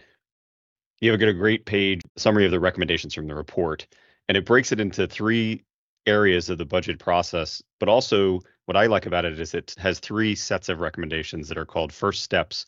you 0.99 1.11
have 1.11 1.21
a 1.21 1.33
great 1.33 1.65
page 1.65 2.01
summary 2.15 2.45
of 2.45 2.51
the 2.51 2.59
recommendations 2.59 3.13
from 3.13 3.27
the 3.27 3.35
report, 3.35 3.87
and 4.27 4.37
it 4.37 4.45
breaks 4.45 4.71
it 4.71 4.79
into 4.79 5.07
three 5.07 5.63
areas 6.05 6.49
of 6.49 6.57
the 6.57 6.65
budget 6.65 6.99
process. 6.99 7.61
But 7.79 7.89
also, 7.89 8.39
what 8.65 8.77
I 8.77 8.87
like 8.87 9.05
about 9.05 9.25
it 9.25 9.39
is 9.39 9.53
it 9.53 9.75
has 9.77 9.99
three 9.99 10.35
sets 10.35 10.69
of 10.69 10.79
recommendations 10.79 11.47
that 11.49 11.57
are 11.57 11.65
called 11.65 11.93
first 11.93 12.23
steps, 12.23 12.65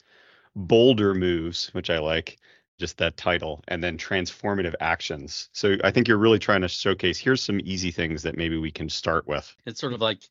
bolder 0.56 1.14
moves, 1.14 1.74
which 1.74 1.90
I 1.90 2.00
like, 2.00 2.38
just 2.80 2.98
that 2.98 3.18
title, 3.18 3.64
and 3.68 3.84
then 3.84 3.98
transformative 3.98 4.76
actions. 4.80 5.50
So 5.52 5.78
I 5.84 5.92
think 5.92 6.08
you're 6.08 6.18
really 6.18 6.40
trying 6.40 6.62
to 6.62 6.68
showcase 6.68 7.18
here's 7.18 7.44
some 7.44 7.60
easy 7.64 7.92
things 7.92 8.24
that 8.24 8.38
maybe 8.38 8.58
we 8.58 8.72
can 8.72 8.90
start 8.90 9.28
with. 9.28 9.54
It's 9.66 9.82
sort 9.82 9.94
of 9.94 10.02
like 10.02 10.22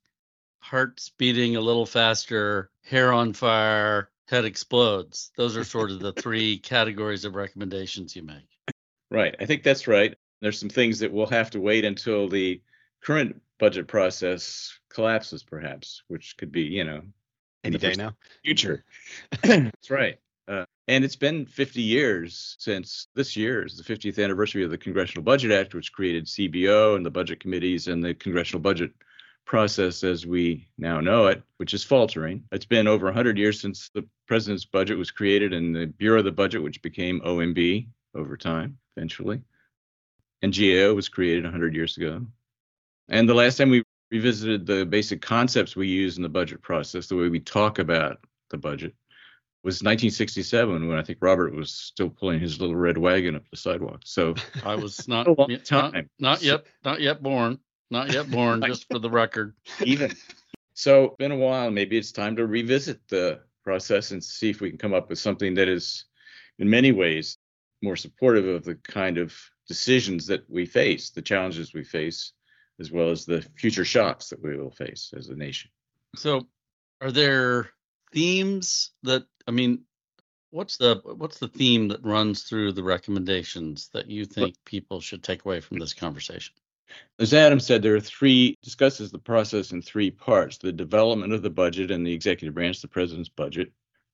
heart's 0.61 1.11
beating 1.11 1.57
a 1.57 1.61
little 1.61 1.87
faster, 1.87 2.71
hair 2.83 3.13
on 3.13 3.33
fire, 3.33 4.11
head 4.29 4.45
explodes. 4.45 5.31
Those 5.37 5.57
are 5.57 5.65
sort 5.65 5.91
of 5.91 6.01
the 6.01 6.13
three 6.13 6.59
categories 6.59 7.25
of 7.25 7.35
recommendations 7.35 8.15
you 8.15 8.23
make. 8.23 8.49
Right. 9.11 9.35
I 9.41 9.47
think 9.47 9.63
that's 9.63 9.89
right. 9.89 10.15
There's 10.41 10.59
some 10.59 10.69
things 10.69 10.99
that 10.99 11.13
we'll 11.13 11.27
have 11.27 11.51
to 11.51 11.61
wait 11.61 11.85
until 11.85 12.29
the 12.29 12.61
current 13.03 13.41
budget 13.59 13.89
process 13.89 14.79
collapses, 14.91 15.43
perhaps, 15.43 16.03
which 16.09 16.37
could 16.37 16.53
be, 16.53 16.63
you 16.63 16.85
know, 16.85 17.03
any 17.65 17.79
day 17.79 17.95
now. 17.97 18.13
Future. 18.45 18.85
that's 19.43 19.91
right. 19.91 20.19
Uh, 20.47 20.65
and 20.87 21.05
it's 21.05 21.17
been 21.17 21.47
50 21.47 21.81
years 21.83 22.57
since 22.59 23.09
this 23.15 23.37
year 23.37 23.65
is 23.65 23.77
the 23.77 23.83
50th 23.83 24.23
anniversary 24.23 24.63
of 24.63 24.71
the 24.71 24.79
Congressional 24.79 25.23
Budget 25.23 25.53
Act, 25.53 25.75
which 25.75 25.93
created 25.93 26.27
CBO 26.27 26.97
and 26.97 27.05
the 27.05 27.11
budget 27.11 27.41
committees 27.41 27.89
and 27.89 28.03
the 28.03 28.15
congressional 28.15 28.61
budget 28.61 28.93
process 29.49 30.05
as 30.05 30.27
we 30.27 30.69
now 30.79 31.01
know 31.01 31.27
it, 31.27 31.43
which 31.57 31.75
is 31.75 31.83
faltering. 31.83 32.45
It's 32.53 32.67
been 32.67 32.87
over 32.87 33.07
100 33.07 33.37
years 33.37 33.61
since 33.61 33.91
the 33.95 34.07
president's 34.29 34.67
budget 34.67 34.97
was 34.97 35.11
created 35.11 35.53
and 35.53 35.75
the 35.75 35.87
Bureau 35.87 36.19
of 36.19 36.25
the 36.25 36.31
Budget, 36.31 36.63
which 36.63 36.83
became 36.83 37.21
OMB 37.23 37.89
over 38.15 38.37
time, 38.37 38.79
eventually. 38.97 39.41
And 40.43 40.57
GAO 40.57 40.95
was 40.95 41.09
created 41.09 41.43
100 41.45 41.75
years 41.75 41.97
ago. 41.97 42.25
And 43.09 43.29
the 43.29 43.35
last 43.35 43.57
time 43.57 43.71
we 43.71 43.83
revisited 44.11 44.67
the 44.67 44.85
basic 44.85 45.21
concepts 45.21 45.75
we 45.75 45.89
use 45.89 46.17
in 46.17 46.23
the 46.23 46.29
budget 46.29 46.63
process, 46.63 47.09
the 47.09 47.17
way 47.17 47.29
we 47.29 47.41
talk 47.41 47.79
about 47.79 48.19
the 48.51 48.59
budget, 48.59 48.95
was 49.65 49.83
1967 49.83 50.89
when 50.89 50.99
I 50.99 51.03
think 51.03 51.19
Robert 51.21 51.55
was 51.55 51.73
still 51.73 52.11
pulling 52.11 52.39
his 52.39 52.61
little 52.61 52.77
red 52.77 52.97
wagon 52.97 53.35
up 53.35 53.43
the 53.51 53.57
sidewalk. 53.57 54.03
So 54.05 54.35
I 54.65 54.77
was 54.77 55.09
not 55.09 55.27
a 55.27 55.33
long 55.33 55.59
time. 55.65 55.93
Not, 55.93 56.05
not 56.19 56.43
yet, 56.43 56.67
not 56.85 57.01
yet 57.01 57.23
born, 57.23 57.59
not 57.91 58.13
yet 58.13 58.31
born. 58.31 58.63
just 58.67 58.87
for 58.91 58.99
the 58.99 59.11
record. 59.11 59.55
Even 59.85 60.15
so, 60.79 61.17
been 61.19 61.33
a 61.33 61.37
while. 61.37 61.71
Maybe 61.71 61.99
it's 61.99 62.13
time 62.13 62.37
to 62.37 62.47
revisit 62.47 63.01
the 63.09 63.41
process 63.65 64.13
and 64.13 64.23
see 64.23 64.51
if 64.51 64.61
we 64.61 64.71
can 64.71 64.79
come 64.79 64.95
up 64.95 65.09
with 65.09 65.19
something 65.19 65.55
that 65.55 65.69
is, 65.69 66.05
in 66.59 66.71
many 66.71 66.93
ways, 66.93 67.39
more 67.83 67.97
supportive 67.97 68.47
of 68.47 68.65
the 68.65 68.77
kind 68.77 69.19
of 69.19 69.35
decisions 69.67 70.27
that 70.29 70.49
we 70.49 70.67
face, 70.67 71.11
the 71.11 71.21
challenges 71.21 71.75
we 71.75 71.83
face, 71.83 72.33
as 72.79 72.93
well 72.93 73.11
as 73.11 73.27
the 73.27 73.43
future 73.57 73.85
shocks 73.85 74.29
that 74.29 74.43
we 74.43 74.57
will 74.57 74.71
face 74.71 75.13
as 75.17 75.29
a 75.29 75.35
nation. 75.35 75.71
So, 76.15 76.47
are 77.01 77.11
there 77.11 77.71
themes 78.13 78.93
that 79.03 79.25
I 79.47 79.51
mean, 79.51 79.81
what's 80.51 80.77
the 80.77 81.01
what's 81.05 81.39
the 81.39 81.49
theme 81.49 81.89
that 81.89 82.05
runs 82.05 82.45
through 82.45 82.73
the 82.73 82.85
recommendations 82.85 83.89
that 83.95 84.09
you 84.09 84.25
think 84.25 84.55
people 84.65 85.01
should 85.01 85.23
take 85.23 85.45
away 85.45 85.61
from 85.61 85.79
this 85.79 85.93
conversation? 85.93 86.55
As 87.19 87.35
Adam 87.35 87.61
said, 87.61 87.83
there 87.83 87.97
are 87.97 88.01
three 88.01 88.57
discusses 88.63 89.11
the 89.11 89.19
process 89.19 89.73
in 89.73 89.83
three 89.83 90.11
parts: 90.11 90.59
the 90.59 90.73
development 90.73 91.33
of 91.33 91.43
the 91.43 91.51
budget 91.51 91.91
and 91.91 92.07
the 92.07 92.13
executive 92.13 92.55
branch, 92.55 92.81
the 92.81 92.89
president's 92.89 93.29
budget, 93.29 93.73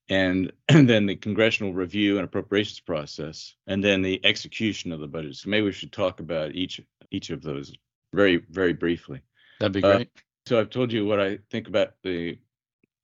and, 0.09 0.53
and 0.69 0.89
then 0.89 1.07
the 1.07 1.17
congressional 1.17 1.73
review 1.73 2.17
and 2.17 2.25
appropriations 2.25 2.81
process, 2.81 3.55
and 3.67 3.83
then 3.83 4.03
the 4.03 4.25
execution 4.25 4.93
of 4.93 5.01
the 5.01 5.09
budget. 5.09 5.37
So 5.37 5.51
maybe 5.51 5.67
we 5.67 5.73
should 5.73 5.93
talk 5.93 6.21
about 6.21 6.55
each 6.55 6.81
each 7.11 7.31
of 7.31 7.43
those 7.43 7.73
very 8.13 8.37
very 8.51 8.73
briefly. 8.73 9.21
That'd 9.61 9.73
be 9.73 9.81
great. 9.81 10.09
Uh, 10.17 10.21
so 10.47 10.61
I've 10.61 10.71
told 10.71 10.93
you 10.93 11.07
what 11.07 11.21
I 11.21 11.39
think 11.51 11.69
about 11.69 11.95
the 12.03 12.39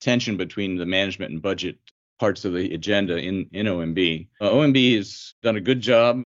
tension 0.01 0.37
between 0.37 0.77
the 0.77 0.87
management 0.87 1.33
and 1.33 1.43
budget 1.43 1.79
parts 2.19 2.45
of 2.45 2.53
the 2.53 2.75
agenda 2.75 3.17
in, 3.17 3.49
in 3.53 3.67
OMB. 3.67 4.29
Uh, 4.41 4.51
OMB 4.51 4.97
has 4.97 5.35
done 5.43 5.57
a 5.57 5.61
good 5.61 5.81
job 5.81 6.23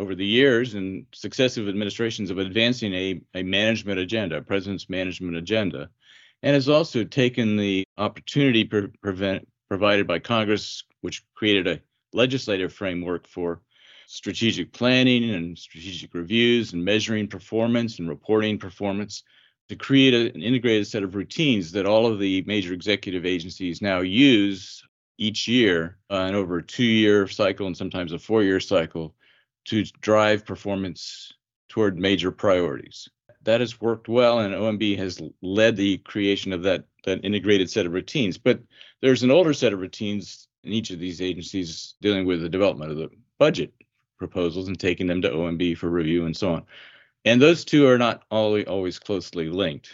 over 0.00 0.14
the 0.14 0.24
years 0.24 0.72
and 0.74 1.04
successive 1.12 1.68
administrations 1.68 2.30
of 2.30 2.38
advancing 2.38 2.94
a, 2.94 3.20
a 3.34 3.42
management 3.42 4.00
agenda, 4.00 4.38
a 4.38 4.42
president's 4.42 4.88
management 4.88 5.36
agenda, 5.36 5.90
and 6.42 6.54
has 6.54 6.70
also 6.70 7.04
taken 7.04 7.58
the 7.58 7.84
opportunity 7.98 8.64
pre- 8.64 8.88
prevent, 9.02 9.46
provided 9.68 10.06
by 10.06 10.18
Congress, 10.18 10.84
which 11.02 11.22
created 11.34 11.68
a 11.68 11.80
legislative 12.14 12.72
framework 12.72 13.28
for 13.28 13.60
strategic 14.06 14.72
planning 14.72 15.30
and 15.30 15.58
strategic 15.58 16.14
reviews 16.14 16.72
and 16.72 16.82
measuring 16.82 17.28
performance 17.28 17.98
and 17.98 18.08
reporting 18.08 18.58
performance 18.58 19.22
to 19.68 19.76
create 19.76 20.14
a, 20.14 20.34
an 20.34 20.42
integrated 20.42 20.86
set 20.86 21.02
of 21.02 21.14
routines 21.14 21.72
that 21.72 21.84
all 21.84 22.06
of 22.06 22.18
the 22.18 22.42
major 22.46 22.72
executive 22.72 23.26
agencies 23.26 23.82
now 23.82 24.00
use 24.00 24.82
each 25.18 25.46
year 25.46 25.98
uh, 26.10 26.24
and 26.26 26.34
over 26.34 26.56
a 26.56 26.62
two 26.62 26.82
year 26.82 27.28
cycle 27.28 27.66
and 27.66 27.76
sometimes 27.76 28.14
a 28.14 28.18
four 28.18 28.42
year 28.42 28.60
cycle 28.60 29.14
to 29.66 29.84
drive 30.00 30.46
performance 30.46 31.32
toward 31.68 31.98
major 31.98 32.30
priorities. 32.30 33.08
That 33.44 33.60
has 33.60 33.80
worked 33.80 34.08
well, 34.08 34.40
and 34.40 34.54
OMB 34.54 34.98
has 34.98 35.20
led 35.40 35.76
the 35.76 35.98
creation 35.98 36.52
of 36.52 36.62
that, 36.64 36.84
that 37.04 37.24
integrated 37.24 37.70
set 37.70 37.86
of 37.86 37.92
routines. 37.92 38.36
But 38.36 38.60
there's 39.00 39.22
an 39.22 39.30
older 39.30 39.54
set 39.54 39.72
of 39.72 39.80
routines 39.80 40.48
in 40.64 40.72
each 40.72 40.90
of 40.90 40.98
these 40.98 41.22
agencies 41.22 41.94
dealing 42.02 42.26
with 42.26 42.42
the 42.42 42.48
development 42.48 42.90
of 42.90 42.98
the 42.98 43.08
budget 43.38 43.72
proposals 44.18 44.68
and 44.68 44.78
taking 44.78 45.06
them 45.06 45.22
to 45.22 45.30
OMB 45.30 45.78
for 45.78 45.88
review 45.88 46.26
and 46.26 46.36
so 46.36 46.54
on. 46.54 46.64
And 47.24 47.40
those 47.40 47.64
two 47.64 47.86
are 47.86 47.98
not 47.98 48.22
always, 48.30 48.66
always 48.66 48.98
closely 48.98 49.48
linked. 49.48 49.90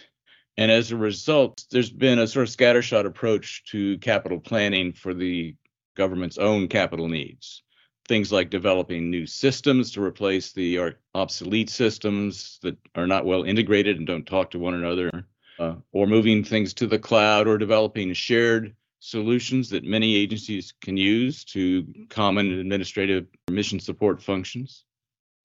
And 0.57 0.71
as 0.71 0.91
a 0.91 0.97
result, 0.97 1.65
there's 1.71 1.91
been 1.91 2.19
a 2.19 2.27
sort 2.27 2.49
of 2.49 2.55
scattershot 2.55 3.05
approach 3.05 3.65
to 3.71 3.99
capital 3.99 4.41
planning 4.41 4.93
for 4.93 5.13
the 5.13 5.55
government's 5.97 6.39
own 6.39 6.69
capital 6.69 7.09
needs. 7.09 7.63
Things 8.09 8.31
like 8.31 8.51
developing 8.51 9.11
new 9.11 9.27
systems 9.27 9.91
to 9.93 10.03
replace 10.03 10.53
the 10.53 10.95
obsolete 11.15 11.71
systems 11.71 12.59
that 12.63 12.77
are 12.95 13.07
not 13.07 13.27
well 13.27 13.43
integrated 13.43 13.99
and 13.99 14.07
don't 14.07 14.27
talk 14.27 14.51
to 14.53 14.59
one 14.59 14.75
another, 14.75 15.27
uh, 15.59 15.75
or 15.93 16.07
moving 16.07 16.45
things 16.45 16.73
to 16.75 16.87
the 16.87 16.99
cloud, 16.99 17.49
or 17.49 17.59
developing 17.59 18.13
shared 18.13 18.75
solutions 19.01 19.71
that 19.71 19.85
many 19.85 20.15
agencies 20.17 20.73
can 20.81 20.97
use 20.97 21.45
to 21.45 21.87
common 22.09 22.53
administrative 22.53 23.27
mission 23.51 23.81
support 23.81 24.23
functions 24.23 24.85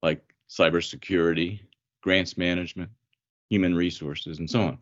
like 0.04 0.22
cybersecurity, 0.50 1.60
grants 2.02 2.38
management, 2.38 2.90
human 3.50 3.76
resources, 3.76 4.40
and 4.40 4.50
so 4.50 4.62
on. 4.62 4.78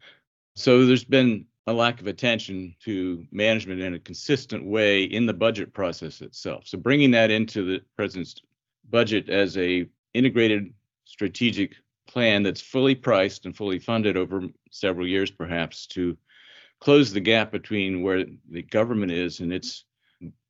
So 0.55 0.86
there's 0.86 1.03
been 1.03 1.45
a 1.69 1.73
lack 1.73 2.01
of 2.01 2.07
attention 2.07 2.75
to 2.83 3.23
management 3.31 3.79
in 3.79 3.93
a 3.93 3.99
consistent 3.99 4.65
way 4.65 5.03
in 5.03 5.27
the 5.27 5.33
budget 5.33 5.71
process 5.71 6.19
itself. 6.21 6.63
So 6.65 6.79
bringing 6.79 7.11
that 7.11 7.29
into 7.29 7.63
the 7.63 7.81
president's 7.95 8.41
budget 8.89 9.29
as 9.29 9.55
a 9.55 9.88
integrated 10.15 10.73
strategic 11.05 11.75
plan 12.07 12.41
that's 12.41 12.59
fully 12.59 12.95
priced 12.95 13.45
and 13.45 13.55
fully 13.55 13.77
funded 13.77 14.17
over 14.17 14.47
several 14.71 15.07
years 15.07 15.29
perhaps 15.29 15.85
to 15.85 16.17
close 16.79 17.13
the 17.13 17.19
gap 17.19 17.51
between 17.51 18.01
where 18.01 18.25
the 18.49 18.63
government 18.63 19.11
is 19.11 19.39
and 19.39 19.53
its 19.53 19.85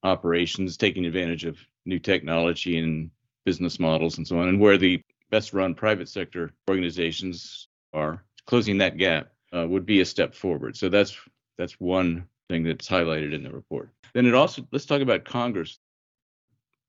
operations 0.03 0.77
taking 0.77 1.05
advantage 1.05 1.43
of 1.43 1.57
new 1.85 1.99
technology 1.99 2.77
and 2.77 3.11
business 3.43 3.77
models 3.77 4.17
and 4.17 4.25
so 4.25 4.39
on 4.39 4.47
and 4.47 4.59
where 4.59 4.77
the 4.77 5.03
best 5.31 5.51
run 5.51 5.75
private 5.75 6.07
sector 6.07 6.53
organizations 6.69 7.67
are, 7.93 8.23
closing 8.45 8.77
that 8.77 8.95
gap 8.95 9.33
uh, 9.55 9.67
would 9.67 9.85
be 9.85 10.01
a 10.01 10.05
step 10.05 10.33
forward. 10.33 10.77
So 10.77 10.89
that's 10.89 11.17
that's 11.57 11.79
one 11.79 12.27
thing 12.49 12.63
that's 12.63 12.87
highlighted 12.87 13.33
in 13.33 13.43
the 13.43 13.51
report. 13.51 13.89
Then 14.13 14.25
it 14.25 14.33
also 14.33 14.67
let's 14.71 14.85
talk 14.85 15.01
about 15.01 15.25
Congress. 15.25 15.79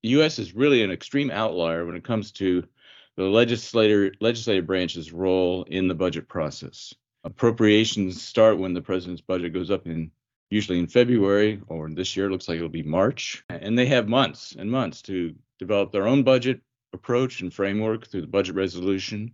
The 0.02 0.11
U.S. 0.11 0.38
is 0.38 0.55
really 0.55 0.83
an 0.83 0.90
extreme 0.90 1.31
outlier 1.31 1.85
when 1.85 1.97
it 1.97 2.05
comes 2.05 2.33
to 2.33 2.64
the 3.17 3.25
legislator 3.25 4.12
legislative 4.21 4.67
branch's 4.67 5.12
role 5.12 5.64
in 5.64 5.88
the 5.88 5.95
budget 5.95 6.29
process. 6.29 6.95
Appropriations 7.25 8.23
start 8.23 8.59
when 8.59 8.73
the 8.73 8.81
president's 8.81 9.21
budget 9.21 9.52
goes 9.52 9.71
up 9.71 9.87
in 9.87 10.11
usually 10.50 10.79
in 10.79 10.87
February, 10.87 11.61
or 11.69 11.88
this 11.90 12.17
year 12.17 12.26
it 12.26 12.31
looks 12.31 12.49
like 12.49 12.57
it'll 12.57 12.69
be 12.69 12.83
March, 12.83 13.45
and 13.49 13.79
they 13.79 13.87
have 13.87 14.09
months 14.09 14.57
and 14.59 14.71
months 14.71 15.02
to 15.02 15.35
develop 15.59 15.93
their 15.93 16.09
own 16.09 16.23
budget, 16.23 16.61
approach 16.93 17.40
and 17.40 17.55
framework 17.55 18.09
through 18.09 18.23
the 18.23 18.26
budget 18.26 18.57
resolution, 18.57 19.33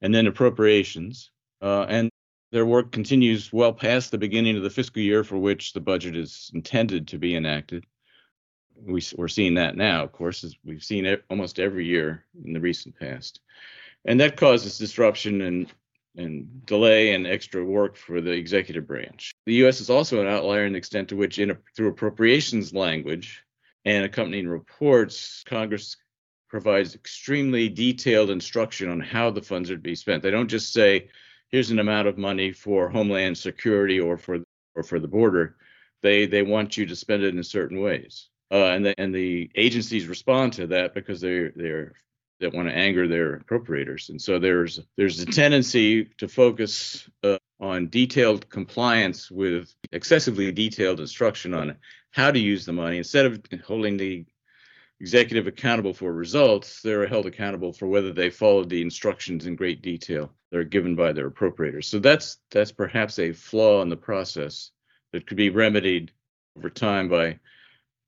and 0.00 0.14
then 0.14 0.26
appropriations. 0.26 1.30
Uh, 1.60 1.86
and 1.88 2.10
their 2.54 2.64
work 2.64 2.92
continues 2.92 3.52
well 3.52 3.72
past 3.72 4.12
the 4.12 4.16
beginning 4.16 4.56
of 4.56 4.62
the 4.62 4.70
fiscal 4.70 5.02
year 5.02 5.24
for 5.24 5.36
which 5.36 5.72
the 5.72 5.80
budget 5.80 6.16
is 6.16 6.52
intended 6.54 7.08
to 7.08 7.18
be 7.18 7.34
enacted. 7.34 7.84
We, 8.76 9.02
are 9.18 9.26
seeing 9.26 9.54
that 9.54 9.76
now, 9.76 10.04
of 10.04 10.12
course, 10.12 10.44
as 10.44 10.54
we've 10.64 10.84
seen 10.84 11.04
it 11.04 11.24
almost 11.28 11.58
every 11.58 11.84
year 11.84 12.24
in 12.44 12.52
the 12.52 12.60
recent 12.60 12.96
past. 12.96 13.40
And 14.04 14.20
that 14.20 14.36
causes 14.36 14.78
disruption 14.78 15.40
and 15.40 15.66
and 16.16 16.64
delay 16.64 17.12
and 17.12 17.26
extra 17.26 17.64
work 17.64 17.96
for 17.96 18.20
the 18.20 18.30
executive 18.30 18.86
branch. 18.86 19.34
The 19.46 19.54
U.S. 19.54 19.80
is 19.80 19.90
also 19.90 20.20
an 20.20 20.28
outlier 20.28 20.64
in 20.64 20.74
the 20.74 20.78
extent 20.78 21.08
to 21.08 21.16
which, 21.16 21.40
in, 21.40 21.58
through 21.76 21.88
appropriations 21.88 22.72
language 22.72 23.42
and 23.84 24.04
accompanying 24.04 24.46
reports, 24.46 25.42
Congress 25.44 25.96
provides 26.48 26.94
extremely 26.94 27.68
detailed 27.68 28.30
instruction 28.30 28.90
on 28.90 29.00
how 29.00 29.30
the 29.30 29.42
funds 29.42 29.72
are 29.72 29.76
to 29.76 29.82
be 29.82 29.96
spent. 29.96 30.22
They 30.22 30.30
don't 30.30 30.46
just 30.46 30.72
say, 30.72 31.08
"Here's 31.54 31.70
an 31.70 31.78
amount 31.78 32.08
of 32.08 32.18
money 32.18 32.50
for 32.50 32.88
Homeland 32.88 33.38
Security 33.38 34.00
or 34.00 34.18
for 34.18 34.40
or 34.74 34.82
for 34.82 34.98
the 34.98 35.06
border." 35.06 35.54
They 36.02 36.26
they 36.26 36.42
want 36.42 36.76
you 36.76 36.84
to 36.86 36.96
spend 36.96 37.22
it 37.22 37.32
in 37.32 37.44
certain 37.44 37.78
ways, 37.80 38.28
uh, 38.50 38.72
and 38.74 38.84
the 38.84 38.94
and 38.98 39.14
the 39.14 39.48
agencies 39.54 40.08
respond 40.08 40.54
to 40.54 40.66
that 40.66 40.94
because 40.94 41.20
they're 41.20 41.52
they're 41.54 41.92
that 42.40 42.52
want 42.52 42.68
to 42.68 42.74
anger 42.76 43.06
their 43.06 43.38
appropriators. 43.38 44.08
And 44.08 44.20
so 44.20 44.40
there's 44.40 44.80
there's 44.96 45.20
a 45.20 45.26
tendency 45.26 46.06
to 46.18 46.26
focus 46.26 47.08
uh, 47.22 47.38
on 47.60 47.88
detailed 47.88 48.50
compliance 48.50 49.30
with 49.30 49.72
excessively 49.92 50.50
detailed 50.50 50.98
instruction 50.98 51.54
on 51.54 51.76
how 52.10 52.32
to 52.32 52.38
use 52.40 52.66
the 52.66 52.72
money 52.72 52.98
instead 52.98 53.26
of 53.26 53.40
holding 53.64 53.96
the 53.96 54.26
executive 55.04 55.46
accountable 55.46 55.92
for 55.92 56.12
results 56.12 56.80
they're 56.82 57.06
held 57.06 57.26
accountable 57.26 57.72
for 57.72 57.86
whether 57.86 58.12
they 58.12 58.30
followed 58.30 58.68
the 58.70 58.82
instructions 58.82 59.46
in 59.46 59.54
great 59.54 59.82
detail 59.82 60.32
that 60.50 60.58
are 60.58 60.64
given 60.76 60.94
by 60.94 61.12
their 61.12 61.30
appropriators 61.30 61.84
so 61.84 61.98
that's 61.98 62.38
that's 62.50 62.72
perhaps 62.72 63.18
a 63.18 63.32
flaw 63.32 63.82
in 63.82 63.88
the 63.88 63.96
process 63.96 64.70
that 65.12 65.26
could 65.26 65.36
be 65.36 65.50
remedied 65.50 66.10
over 66.56 66.70
time 66.70 67.08
by 67.08 67.38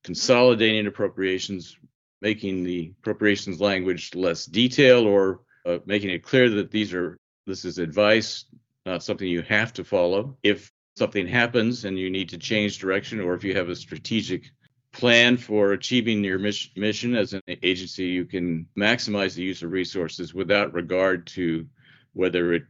consolidating 0.04 0.86
appropriations 0.86 1.76
making 2.22 2.64
the 2.64 2.92
appropriations 2.98 3.60
language 3.60 4.14
less 4.14 4.46
detailed 4.46 5.06
or 5.06 5.40
uh, 5.66 5.78
making 5.84 6.10
it 6.10 6.22
clear 6.22 6.48
that 6.48 6.70
these 6.70 6.94
are 6.94 7.18
this 7.46 7.64
is 7.64 7.78
advice, 7.78 8.44
not 8.84 9.02
something 9.02 9.28
you 9.28 9.42
have 9.42 9.72
to 9.74 9.84
follow. 9.84 10.36
If 10.42 10.72
something 10.96 11.26
happens 11.26 11.84
and 11.84 11.98
you 11.98 12.10
need 12.10 12.30
to 12.30 12.38
change 12.38 12.78
direction, 12.78 13.20
or 13.20 13.34
if 13.34 13.44
you 13.44 13.54
have 13.54 13.68
a 13.68 13.76
strategic 13.76 14.50
plan 14.96 15.36
for 15.36 15.72
achieving 15.72 16.24
your 16.24 16.38
mission 16.38 17.14
as 17.14 17.34
an 17.34 17.42
agency, 17.62 18.06
you 18.06 18.24
can 18.24 18.66
maximize 18.78 19.34
the 19.34 19.42
use 19.42 19.62
of 19.62 19.70
resources 19.70 20.32
without 20.32 20.72
regard 20.72 21.26
to 21.26 21.66
whether 22.14 22.54
it 22.54 22.64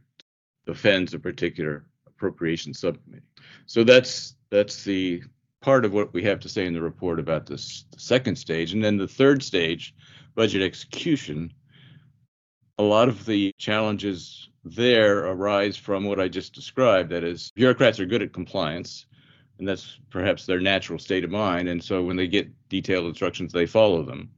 offends 0.67 1.13
a 1.13 1.19
particular 1.19 1.85
appropriation 2.05 2.73
subcommittee. 2.73 3.23
So 3.65 3.85
that's 3.85 4.35
that's 4.49 4.83
the 4.83 5.23
part 5.61 5.85
of 5.85 5.93
what 5.93 6.13
we 6.13 6.21
have 6.23 6.41
to 6.41 6.49
say 6.49 6.65
in 6.65 6.73
the 6.73 6.81
report 6.81 7.19
about 7.19 7.45
this 7.45 7.85
second 7.97 8.35
stage. 8.35 8.73
And 8.73 8.83
then 8.83 8.97
the 8.97 9.07
third 9.07 9.41
stage, 9.41 9.95
budget 10.35 10.61
execution, 10.61 11.53
a 12.77 12.83
lot 12.83 13.07
of 13.07 13.25
the 13.25 13.53
challenges 13.57 14.49
there 14.65 15.19
arise 15.27 15.77
from 15.77 16.03
what 16.03 16.19
I 16.19 16.27
just 16.27 16.53
described. 16.53 17.09
That 17.11 17.23
is, 17.23 17.51
bureaucrats 17.55 18.01
are 18.01 18.05
good 18.05 18.21
at 18.21 18.33
compliance, 18.33 19.05
and 19.59 19.67
that's 19.67 19.99
perhaps 20.09 20.45
their 20.45 20.59
natural 20.59 20.99
state 20.99 21.23
of 21.23 21.31
mind. 21.31 21.67
And 21.69 21.83
so 21.83 22.03
when 22.03 22.15
they 22.15 22.27
get 22.27 22.49
detailed 22.69 23.05
instructions, 23.07 23.51
they 23.51 23.65
follow 23.65 24.03
them 24.03 24.29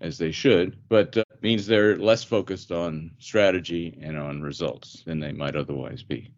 as 0.00 0.18
they 0.18 0.32
should, 0.32 0.76
but 0.88 1.16
uh, 1.16 1.24
means 1.40 1.66
they're 1.66 1.96
less 1.96 2.24
focused 2.24 2.72
on 2.72 3.10
strategy 3.18 3.98
and 4.02 4.16
on 4.16 4.42
results 4.42 5.02
than 5.06 5.20
they 5.20 5.32
might 5.32 5.56
otherwise 5.56 6.02
be. 6.02 6.30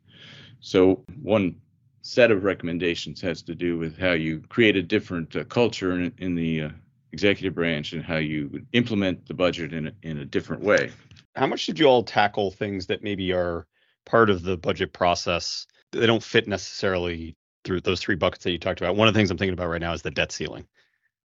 So 0.60 1.04
one 1.22 1.56
set 2.02 2.30
of 2.30 2.44
recommendations 2.44 3.20
has 3.20 3.42
to 3.42 3.54
do 3.54 3.78
with 3.78 3.98
how 3.98 4.12
you 4.12 4.40
create 4.48 4.76
a 4.76 4.82
different 4.82 5.34
uh, 5.34 5.44
culture 5.44 5.92
in, 5.92 6.12
in 6.18 6.34
the 6.34 6.62
uh, 6.62 6.68
executive 7.12 7.54
branch 7.54 7.92
and 7.92 8.04
how 8.04 8.16
you 8.16 8.64
implement 8.72 9.26
the 9.26 9.34
budget 9.34 9.72
in 9.72 9.88
a, 9.88 9.92
in 10.02 10.18
a 10.18 10.24
different 10.24 10.62
way. 10.62 10.92
How 11.34 11.46
much 11.46 11.66
did 11.66 11.78
you 11.78 11.86
all 11.86 12.02
tackle 12.02 12.50
things 12.50 12.86
that 12.86 13.02
maybe 13.02 13.32
are 13.32 13.66
part 14.04 14.30
of 14.30 14.42
the 14.42 14.56
budget 14.56 14.92
process? 14.92 15.66
They 15.92 16.06
don't 16.06 16.22
fit 16.22 16.46
necessarily 16.48 17.36
through 17.66 17.82
those 17.82 18.00
three 18.00 18.14
buckets 18.14 18.44
that 18.44 18.52
you 18.52 18.58
talked 18.58 18.80
about. 18.80 18.96
One 18.96 19.08
of 19.08 19.14
the 19.14 19.18
things 19.18 19.30
I'm 19.30 19.36
thinking 19.36 19.52
about 19.52 19.68
right 19.68 19.80
now 19.80 19.92
is 19.92 20.02
the 20.02 20.10
debt 20.10 20.32
ceiling, 20.32 20.66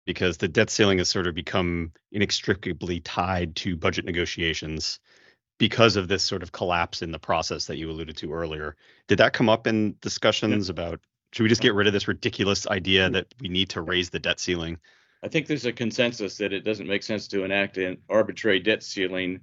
because 0.06 0.38
the 0.38 0.47
debt 0.47 0.69
ceiling 0.69 0.97
has 0.97 1.08
sort 1.08 1.27
of 1.27 1.36
become 1.36 1.93
inextricably 2.12 2.99
tied 2.99 3.56
to 3.58 3.77
budget 3.77 4.06
negotiations 4.06 4.99
because 5.60 5.95
of 5.95 6.08
this 6.08 6.23
sort 6.23 6.41
of 6.41 6.51
collapse 6.51 7.04
in 7.04 7.12
the 7.12 7.19
process 7.19 7.67
that 7.67 7.77
you 7.77 7.89
alluded 7.89 8.17
to 8.17 8.34
earlier. 8.34 8.75
Did 9.08 9.19
that 9.19 9.34
come 9.34 9.47
up 9.47 9.67
in 9.67 9.95
discussions 10.01 10.67
yeah. 10.67 10.71
about 10.73 10.99
should 11.32 11.43
we 11.43 11.49
just 11.49 11.62
get 11.62 11.75
rid 11.75 11.88
of 11.88 11.93
this 11.93 12.10
ridiculous 12.10 12.67
idea 12.67 13.06
mm-hmm. 13.06 13.13
that 13.13 13.34
we 13.39 13.47
need 13.47 13.69
to 13.69 13.82
raise 13.82 14.10
the 14.10 14.19
debt 14.19 14.39
ceiling? 14.39 14.77
I 15.23 15.27
think 15.27 15.45
there's 15.45 15.65
a 15.65 15.71
consensus 15.71 16.38
that 16.38 16.51
it 16.51 16.65
doesn't 16.65 16.88
make 16.88 17.04
sense 17.04 17.27
to 17.30 17.43
enact 17.43 17.77
an 17.77 17.97
arbitrary 18.10 18.60
debt 18.60 18.84
ceiling 18.84 19.39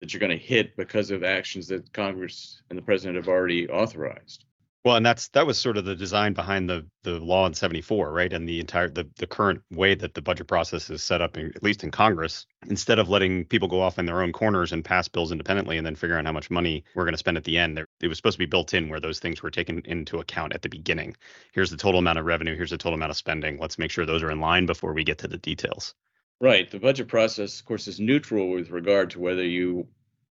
that 0.00 0.12
you're 0.12 0.20
going 0.20 0.36
to 0.36 0.44
hit 0.44 0.76
because 0.76 1.10
of 1.10 1.22
actions 1.22 1.68
that 1.68 1.92
Congress 1.92 2.62
and 2.68 2.76
the 2.76 2.82
president 2.82 3.16
have 3.16 3.28
already 3.28 3.68
authorized. 3.68 4.44
Well, 4.84 4.96
and 4.96 5.04
that's 5.04 5.28
that 5.30 5.46
was 5.46 5.58
sort 5.58 5.76
of 5.76 5.84
the 5.84 5.96
design 5.96 6.34
behind 6.34 6.70
the 6.70 6.86
the 7.02 7.18
law 7.18 7.46
in 7.46 7.54
74, 7.54 8.12
right? 8.12 8.32
And 8.32 8.48
the 8.48 8.60
entire 8.60 8.88
the 8.88 9.08
the 9.16 9.26
current 9.26 9.60
way 9.70 9.94
that 9.96 10.14
the 10.14 10.22
budget 10.22 10.46
process 10.46 10.88
is 10.88 11.02
set 11.02 11.20
up 11.20 11.36
in, 11.36 11.52
at 11.54 11.62
least 11.62 11.82
in 11.82 11.90
Congress, 11.90 12.46
instead 12.68 12.98
of 13.00 13.08
letting 13.08 13.44
people 13.44 13.66
go 13.66 13.80
off 13.80 13.98
in 13.98 14.06
their 14.06 14.22
own 14.22 14.32
corners 14.32 14.72
and 14.72 14.84
pass 14.84 15.08
bills 15.08 15.32
independently 15.32 15.78
and 15.78 15.86
then 15.86 15.96
figure 15.96 16.16
out 16.16 16.24
how 16.24 16.32
much 16.32 16.50
money 16.50 16.84
we're 16.94 17.04
going 17.04 17.12
to 17.12 17.18
spend 17.18 17.36
at 17.36 17.44
the 17.44 17.58
end, 17.58 17.84
it 18.00 18.06
was 18.06 18.16
supposed 18.16 18.36
to 18.36 18.38
be 18.38 18.46
built 18.46 18.72
in 18.72 18.88
where 18.88 19.00
those 19.00 19.18
things 19.18 19.42
were 19.42 19.50
taken 19.50 19.82
into 19.84 20.20
account 20.20 20.52
at 20.52 20.62
the 20.62 20.68
beginning. 20.68 21.16
Here's 21.52 21.70
the 21.70 21.76
total 21.76 21.98
amount 21.98 22.18
of 22.18 22.24
revenue, 22.24 22.54
here's 22.54 22.70
the 22.70 22.78
total 22.78 22.94
amount 22.94 23.10
of 23.10 23.16
spending. 23.16 23.58
Let's 23.58 23.78
make 23.78 23.90
sure 23.90 24.06
those 24.06 24.22
are 24.22 24.30
in 24.30 24.40
line 24.40 24.66
before 24.66 24.92
we 24.92 25.02
get 25.02 25.18
to 25.18 25.28
the 25.28 25.38
details. 25.38 25.94
Right. 26.40 26.70
The 26.70 26.78
budget 26.78 27.08
process, 27.08 27.58
of 27.58 27.66
course, 27.66 27.88
is 27.88 27.98
neutral 27.98 28.50
with 28.50 28.70
regard 28.70 29.10
to 29.10 29.18
whether 29.18 29.44
you 29.44 29.88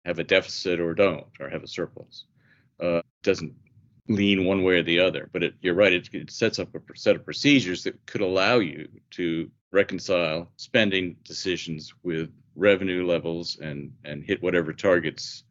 have 0.04 0.18
a 0.18 0.24
deficit 0.24 0.80
or 0.80 0.94
don't, 0.94 1.26
or 1.38 1.48
have 1.48 1.62
a 1.62 1.68
surplus. 1.68 2.24
Uh, 2.80 3.02
doesn't 3.22 3.54
lean 4.08 4.44
one 4.44 4.62
way 4.62 4.74
or 4.74 4.82
the 4.82 5.00
other. 5.00 5.28
But 5.32 5.42
it, 5.42 5.54
you're 5.60 5.74
right; 5.74 5.92
it, 5.92 6.08
it 6.12 6.30
sets 6.30 6.58
up 6.58 6.74
a 6.74 6.80
set 6.96 7.16
of 7.16 7.24
procedures 7.24 7.84
that 7.84 8.04
could 8.06 8.20
allow 8.20 8.58
you 8.58 8.88
to 9.12 9.50
reconcile 9.70 10.50
spending 10.56 11.16
decisions 11.24 11.94
with 12.02 12.30
revenue 12.54 13.06
levels 13.06 13.58
and 13.60 13.92
and 14.04 14.22
hit 14.22 14.42
whatever 14.42 14.72
targets 14.72 15.44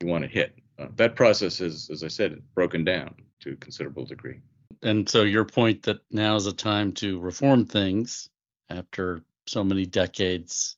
you 0.00 0.08
want 0.08 0.24
to 0.24 0.30
hit. 0.30 0.58
Uh, 0.78 0.88
that 0.96 1.16
process 1.16 1.60
is, 1.60 1.88
as 1.90 2.02
I 2.02 2.08
said, 2.08 2.42
broken 2.54 2.84
down 2.84 3.14
to 3.40 3.52
a 3.52 3.56
considerable 3.56 4.04
degree. 4.04 4.40
And 4.82 5.08
so 5.08 5.22
your 5.22 5.44
point 5.44 5.82
that 5.84 6.00
now 6.10 6.36
is 6.36 6.46
a 6.46 6.52
time 6.52 6.92
to 6.94 7.18
reform 7.18 7.64
things 7.64 8.28
after 8.68 9.22
so 9.46 9.64
many 9.64 9.86
decades 9.86 10.76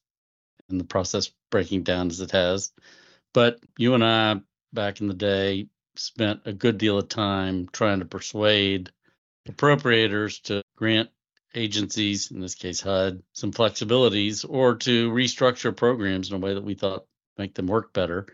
and 0.69 0.79
the 0.79 0.85
process 0.85 1.31
breaking 1.51 1.83
down 1.83 2.09
as 2.11 2.21
it 2.21 2.31
has. 2.31 2.73
But 3.33 3.59
you 3.77 3.95
and 3.95 4.05
I 4.05 4.41
back 4.73 5.01
in 5.01 5.09
the 5.09 5.15
day 5.15 5.69
spent 5.99 6.41
a 6.45 6.53
good 6.53 6.79
deal 6.79 6.99
of 6.99 7.09
time 7.09 7.69
trying 7.73 8.01
to 8.01 8.05
persuade 8.05 8.91
appropriators 9.49 10.41
to 10.43 10.63
grant 10.77 11.11
agencies, 11.55 12.31
in 12.31 12.41
this 12.41 12.55
case 12.55 12.81
HUD, 12.81 13.23
some 13.33 13.53
flexibilities 13.53 14.45
or 14.49 14.77
to 14.77 15.11
restructure 15.11 15.75
programs 15.75 16.31
in 16.31 16.37
a 16.37 16.39
way 16.39 16.55
that 16.55 16.65
we 16.65 16.75
thought 16.75 17.07
make 17.37 17.55
them 17.55 17.67
work 17.67 17.93
better. 17.93 18.27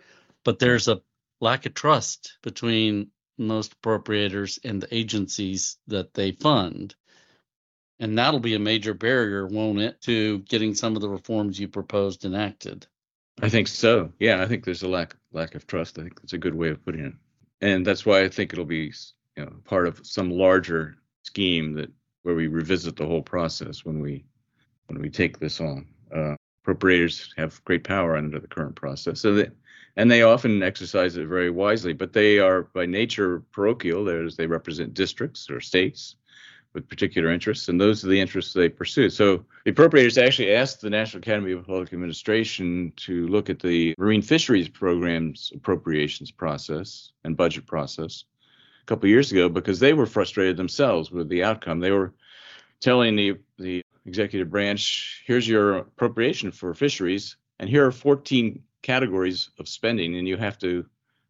But 0.45 0.59
there's 0.59 0.89
a 0.89 1.01
lack 1.41 1.67
of 1.67 1.75
trust 1.75 2.39
between 2.43 3.11
most 3.39 3.81
appropriators 3.81 4.59
and 4.65 4.81
the 4.81 4.95
agencies 4.95 5.79
that 5.89 6.15
they 6.15 6.33
fund. 6.33 6.95
And 7.99 8.19
that'll 8.19 8.41
be 8.41 8.55
a 8.55 8.61
major 8.61 8.95
barrier, 8.95 9.47
won't 9.47 9.81
it, 9.81 10.01
to 10.03 10.41
getting 10.41 10.75
some 10.75 10.97
of 10.97 11.03
the 11.03 11.09
reforms 11.09 11.59
you 11.59 11.69
proposed 11.69 12.25
enacted? 12.25 12.87
I 13.41 13.49
think 13.49 13.69
so. 13.69 14.13
Yeah, 14.19 14.43
I 14.43 14.47
think 14.47 14.65
there's 14.65 14.83
a 14.83 14.89
lack 14.89 15.17
lack 15.33 15.55
of 15.55 15.67
trust. 15.67 15.99
I 15.99 16.03
think 16.03 16.21
that's 16.21 16.33
a 16.33 16.39
good 16.39 16.55
way 16.55 16.69
of 16.69 16.85
putting 16.85 17.05
it 17.05 17.15
and 17.65 17.87
that's 17.87 18.05
why 18.05 18.23
I 18.23 18.29
think 18.29 18.53
it'll 18.53 18.65
be 18.67 18.93
you 19.37 19.45
know 19.45 19.53
part 19.65 19.89
of 19.89 20.07
some 20.07 20.31
larger 20.31 20.97
scheme 21.23 21.73
that 21.75 21.91
where 22.23 22.35
we 22.35 22.47
revisit 22.47 22.97
the 22.97 23.07
whole 23.07 23.23
process 23.23 23.85
when 23.85 24.01
we 24.01 24.25
when 24.87 25.01
we 25.01 25.11
take 25.11 25.39
this 25.39 25.61
on. 25.61 25.87
Uh, 26.15 26.37
appropriators 26.65 27.29
have 27.37 27.65
great 27.65 27.83
power 27.83 28.17
under 28.17 28.39
the 28.39 28.47
current 28.47 28.77
process, 28.77 29.21
so 29.21 29.35
that 29.35 29.53
and 29.97 30.11
they 30.11 30.23
often 30.23 30.63
exercise 30.63 31.17
it 31.17 31.27
very 31.27 31.51
wisely. 31.51 31.95
But 31.95 32.13
they 32.13 32.39
are 32.39 32.65
by 32.75 32.85
nature 32.85 33.43
parochial. 33.51 34.05
There's 34.05 34.37
they 34.37 34.47
represent 34.47 34.95
districts 34.95 35.51
or 35.51 35.61
states 35.61 36.17
with 36.75 36.89
particular 36.89 37.31
interests, 37.31 37.69
and 37.69 37.81
those 37.81 38.05
are 38.05 38.09
the 38.09 38.21
interests 38.21 38.53
they 38.53 38.69
pursue. 38.69 39.09
So 39.09 39.45
the 39.65 39.73
appropriators 39.73 40.23
actually 40.23 40.55
asked 40.55 40.81
the 40.81 40.91
National 40.91 41.21
Academy 41.21 41.53
of 41.53 41.67
Public 41.67 41.93
Administration 41.93 42.93
to 42.97 43.29
look 43.29 43.49
at 43.49 43.61
the 43.61 43.95
marine 43.97 44.23
fisheries 44.23 44.69
program's 44.69 45.53
appropriations 45.55 46.33
process 46.33 47.13
and 47.23 47.37
budget 47.37 47.67
process 47.67 48.25
a 48.83 48.87
couple 48.87 49.09
years 49.09 49.31
ago 49.31 49.49
because 49.49 49.79
they 49.79 49.93
were 49.93 50.07
frustrated 50.07 50.57
themselves 50.57 51.11
with 51.11 51.29
the 51.29 51.45
outcome. 51.45 51.79
They 51.79 51.93
were 51.93 52.13
telling 52.81 53.17
the 53.17 53.39
the 53.59 53.83
executive 54.05 54.51
branch, 54.51 55.23
here's 55.27 55.49
your 55.49 55.79
appropriation 55.79 56.53
for 56.53 56.75
fisheries, 56.75 57.37
and 57.59 57.71
here 57.71 57.87
are 57.87 57.93
14 57.93 58.63
categories 58.83 59.49
of 59.59 59.69
spending, 59.69 60.17
and 60.17 60.29
you 60.29 60.37
have 60.37 60.59
to 60.59 60.85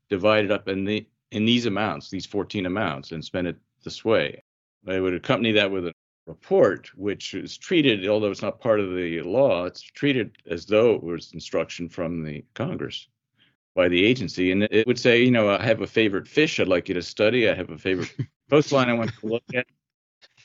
divide 0.08 0.44
it 0.44 0.50
up 0.50 0.68
in 0.68 0.84
the 0.84 1.06
in 1.30 1.44
these 1.44 1.66
amounts, 1.66 2.10
these 2.10 2.26
14 2.26 2.64
amounts, 2.64 3.12
and 3.12 3.24
spend 3.24 3.46
it 3.46 3.56
this 3.84 4.04
way. 4.04 4.42
They 4.84 5.00
would 5.00 5.14
accompany 5.14 5.52
that 5.52 5.70
with 5.70 5.86
a 5.86 5.92
report, 6.26 6.90
which 6.96 7.34
is 7.34 7.56
treated, 7.56 8.06
although 8.08 8.30
it's 8.30 8.42
not 8.42 8.60
part 8.60 8.80
of 8.80 8.94
the 8.94 9.20
law, 9.22 9.64
it's 9.64 9.82
treated 9.82 10.36
as 10.46 10.66
though 10.66 10.94
it 10.94 11.02
was 11.02 11.32
instruction 11.32 11.88
from 11.88 12.22
the 12.22 12.44
Congress. 12.54 13.08
by 13.74 13.88
the 13.88 14.04
agency, 14.04 14.52
and 14.52 14.62
it 14.64 14.86
would 14.86 14.98
say, 14.98 15.22
you 15.22 15.32
know, 15.32 15.50
I 15.50 15.62
have 15.62 15.80
a 15.80 15.86
favorite 15.86 16.28
fish 16.28 16.60
I'd 16.60 16.68
like 16.68 16.88
you 16.88 16.94
to 16.94 17.02
study. 17.02 17.48
I 17.48 17.54
have 17.54 17.70
a 17.70 17.78
favorite 17.78 18.14
coastline 18.50 18.88
I 18.88 18.92
want 18.94 19.12
to 19.18 19.26
look 19.26 19.42
at, 19.52 19.66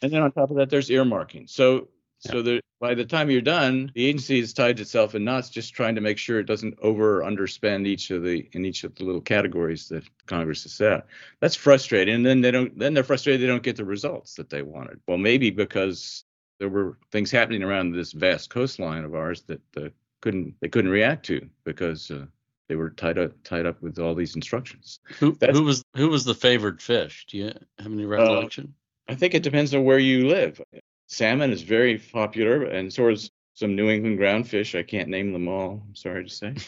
and 0.01 0.11
then 0.11 0.21
on 0.21 0.31
top 0.31 0.49
of 0.49 0.57
that, 0.57 0.69
there's 0.69 0.89
earmarking. 0.89 1.49
So 1.49 1.89
so 2.19 2.41
that 2.41 2.61
by 2.79 2.93
the 2.93 3.05
time 3.05 3.29
you're 3.29 3.41
done, 3.41 3.91
the 3.95 4.05
agency 4.05 4.39
has 4.39 4.53
tied 4.53 4.79
itself 4.79 5.15
in 5.15 5.23
knots, 5.23 5.49
just 5.49 5.73
trying 5.73 5.95
to 5.95 6.01
make 6.01 6.17
sure 6.17 6.39
it 6.39 6.45
doesn't 6.45 6.77
over 6.81 7.21
or 7.21 7.29
underspend 7.29 7.87
each 7.87 8.11
of 8.11 8.23
the 8.23 8.47
in 8.51 8.65
each 8.65 8.83
of 8.83 8.95
the 8.95 9.03
little 9.03 9.21
categories 9.21 9.87
that 9.89 10.03
Congress 10.25 10.63
has 10.63 10.73
set. 10.73 11.07
That's 11.39 11.55
frustrating. 11.55 12.15
And 12.15 12.25
then 12.25 12.41
they 12.41 12.51
don't 12.51 12.77
then 12.77 12.93
they're 12.93 13.03
frustrated 13.03 13.41
they 13.41 13.47
don't 13.47 13.63
get 13.63 13.77
the 13.77 13.85
results 13.85 14.35
that 14.35 14.49
they 14.49 14.61
wanted. 14.61 14.99
Well, 15.07 15.17
maybe 15.17 15.49
because 15.49 16.23
there 16.59 16.69
were 16.69 16.97
things 17.11 17.31
happening 17.31 17.63
around 17.63 17.93
this 17.93 18.11
vast 18.11 18.49
coastline 18.49 19.05
of 19.05 19.15
ours 19.15 19.43
that 19.43 19.61
uh, 19.77 19.89
couldn't 20.21 20.55
they 20.59 20.67
couldn't 20.67 20.91
react 20.91 21.25
to 21.27 21.49
because 21.63 22.11
uh, 22.11 22.25
they 22.67 22.75
were 22.75 22.89
tied 22.89 23.17
up 23.17 23.31
tied 23.43 23.65
up 23.65 23.81
with 23.81 23.97
all 23.97 24.13
these 24.13 24.35
instructions. 24.35 24.99
Who, 25.19 25.37
who 25.51 25.63
was 25.63 25.83
who 25.95 26.09
was 26.09 26.25
the 26.25 26.35
favored 26.35 26.81
fish? 26.81 27.25
Do 27.29 27.37
you 27.37 27.45
have 27.77 27.91
any 27.91 28.03
uh, 28.03 28.07
recollection? 28.07 28.73
Uh, 29.07 29.13
I 29.13 29.15
think 29.15 29.33
it 29.33 29.43
depends 29.43 29.73
on 29.73 29.83
where 29.83 29.99
you 29.99 30.27
live. 30.27 30.61
Salmon 31.09 31.51
is 31.51 31.63
very 31.63 31.97
popular, 31.97 32.63
and 32.65 32.93
so 32.93 33.09
is 33.09 33.31
some 33.55 33.75
New 33.75 33.89
England 33.89 34.19
groundfish. 34.19 34.77
I 34.77 34.83
can't 34.83 35.09
name 35.09 35.33
them 35.33 35.47
all. 35.47 35.81
I'm 35.85 35.95
sorry 35.95 36.23
to 36.23 36.29
say. 36.29 36.55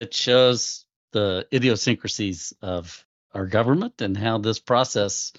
It 0.00 0.12
shows 0.12 0.84
the 1.12 1.46
idiosyncrasies 1.52 2.52
of 2.60 3.06
our 3.32 3.46
government 3.46 4.02
and 4.02 4.16
how 4.16 4.38
this 4.38 4.58
process 4.58 5.32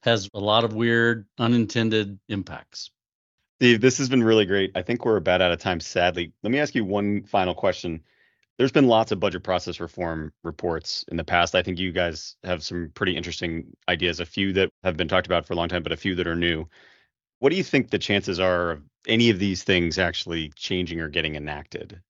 has 0.00 0.28
a 0.34 0.38
lot 0.38 0.64
of 0.64 0.74
weird 0.74 1.26
unintended 1.38 2.18
impacts. 2.28 2.90
Steve, 3.56 3.80
this 3.80 3.96
has 3.96 4.10
been 4.10 4.22
really 4.22 4.44
great. 4.44 4.72
I 4.74 4.82
think 4.82 5.06
we're 5.06 5.16
about 5.16 5.40
out 5.40 5.52
of 5.52 5.58
time, 5.58 5.80
sadly. 5.80 6.34
Let 6.42 6.52
me 6.52 6.58
ask 6.58 6.74
you 6.74 6.84
one 6.84 7.22
final 7.22 7.54
question. 7.54 8.02
There's 8.58 8.72
been 8.72 8.88
lots 8.88 9.10
of 9.10 9.20
budget 9.20 9.42
process 9.42 9.80
reform 9.80 10.34
reports 10.44 11.02
in 11.08 11.16
the 11.16 11.24
past. 11.24 11.54
I 11.54 11.62
think 11.62 11.78
you 11.78 11.90
guys 11.90 12.36
have 12.44 12.62
some 12.62 12.90
pretty 12.92 13.16
interesting 13.16 13.74
ideas, 13.88 14.20
a 14.20 14.26
few 14.26 14.52
that 14.52 14.68
have 14.84 14.98
been 14.98 15.08
talked 15.08 15.26
about 15.26 15.46
for 15.46 15.54
a 15.54 15.56
long 15.56 15.70
time, 15.70 15.82
but 15.82 15.92
a 15.92 15.96
few 15.96 16.14
that 16.16 16.26
are 16.26 16.36
new. 16.36 16.68
What 17.40 17.50
do 17.50 17.56
you 17.56 17.64
think 17.64 17.90
the 17.90 17.98
chances 17.98 18.38
are 18.38 18.72
of 18.72 18.82
any 19.08 19.30
of 19.30 19.38
these 19.38 19.64
things 19.64 19.98
actually 19.98 20.50
changing 20.56 21.00
or 21.00 21.08
getting 21.08 21.34
enacted? 21.34 22.00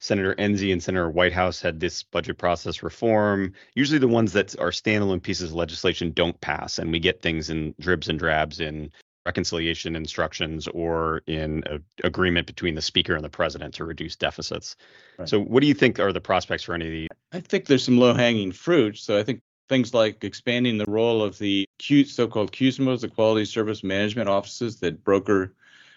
Senator 0.00 0.34
Enzi 0.34 0.72
and 0.72 0.82
Senator 0.82 1.10
Whitehouse 1.10 1.60
had 1.60 1.78
this 1.78 2.02
budget 2.02 2.38
process 2.38 2.82
reform. 2.82 3.52
Usually, 3.74 3.98
the 3.98 4.08
ones 4.08 4.32
that 4.32 4.58
are 4.58 4.70
standalone 4.70 5.22
pieces 5.22 5.50
of 5.50 5.56
legislation 5.56 6.12
don't 6.12 6.40
pass, 6.40 6.78
and 6.78 6.90
we 6.90 6.98
get 6.98 7.22
things 7.22 7.50
in 7.50 7.74
dribs 7.78 8.08
and 8.08 8.18
drabs 8.18 8.60
in 8.60 8.90
reconciliation 9.26 9.94
instructions 9.94 10.66
or 10.68 11.20
in 11.26 11.62
a, 11.66 11.78
agreement 12.06 12.46
between 12.46 12.74
the 12.74 12.82
speaker 12.82 13.14
and 13.14 13.22
the 13.22 13.28
president 13.28 13.74
to 13.74 13.84
reduce 13.84 14.16
deficits. 14.16 14.76
Right. 15.18 15.28
So, 15.28 15.38
what 15.38 15.60
do 15.60 15.66
you 15.66 15.74
think 15.74 16.00
are 16.00 16.12
the 16.12 16.20
prospects 16.20 16.64
for 16.64 16.74
any 16.74 16.86
of 16.86 16.92
these? 16.92 17.08
I 17.32 17.40
think 17.40 17.66
there's 17.66 17.84
some 17.84 17.98
low 17.98 18.14
hanging 18.14 18.52
fruit. 18.52 18.96
So, 18.96 19.18
I 19.18 19.22
think 19.22 19.42
things 19.70 19.94
like 19.94 20.24
expanding 20.24 20.76
the 20.76 20.84
role 20.88 21.22
of 21.22 21.38
the 21.38 21.64
Q, 21.78 22.04
so-called 22.04 22.52
QSMOs, 22.52 23.00
the 23.00 23.08
Quality 23.08 23.44
Service 23.44 23.84
Management 23.84 24.28
Offices 24.28 24.80
that 24.80 25.04
broker 25.04 25.54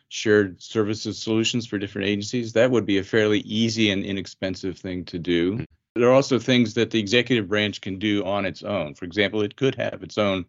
shared 0.09 0.62
services 0.62 1.17
solutions 1.17 1.65
for 1.65 1.79
different 1.79 2.07
agencies. 2.07 2.53
That 2.53 2.69
would 2.69 2.86
be 2.86 2.99
a 2.99 3.03
fairly 3.03 3.39
easy 3.39 3.89
and 3.89 4.05
inexpensive 4.05 4.77
thing 4.77 5.03
to 5.05 5.17
do. 5.17 5.53
Mm-hmm. 5.53 5.63
There 5.95 6.07
are 6.07 6.13
also 6.13 6.38
things 6.38 6.75
that 6.75 6.91
the 6.91 6.99
executive 6.99 7.49
branch 7.49 7.81
can 7.81 7.97
do 7.97 8.23
on 8.25 8.45
its 8.45 8.62
own. 8.62 8.93
For 8.93 9.05
example, 9.05 9.41
it 9.41 9.55
could 9.55 9.73
have 9.75 10.03
its 10.03 10.19
own 10.19 10.45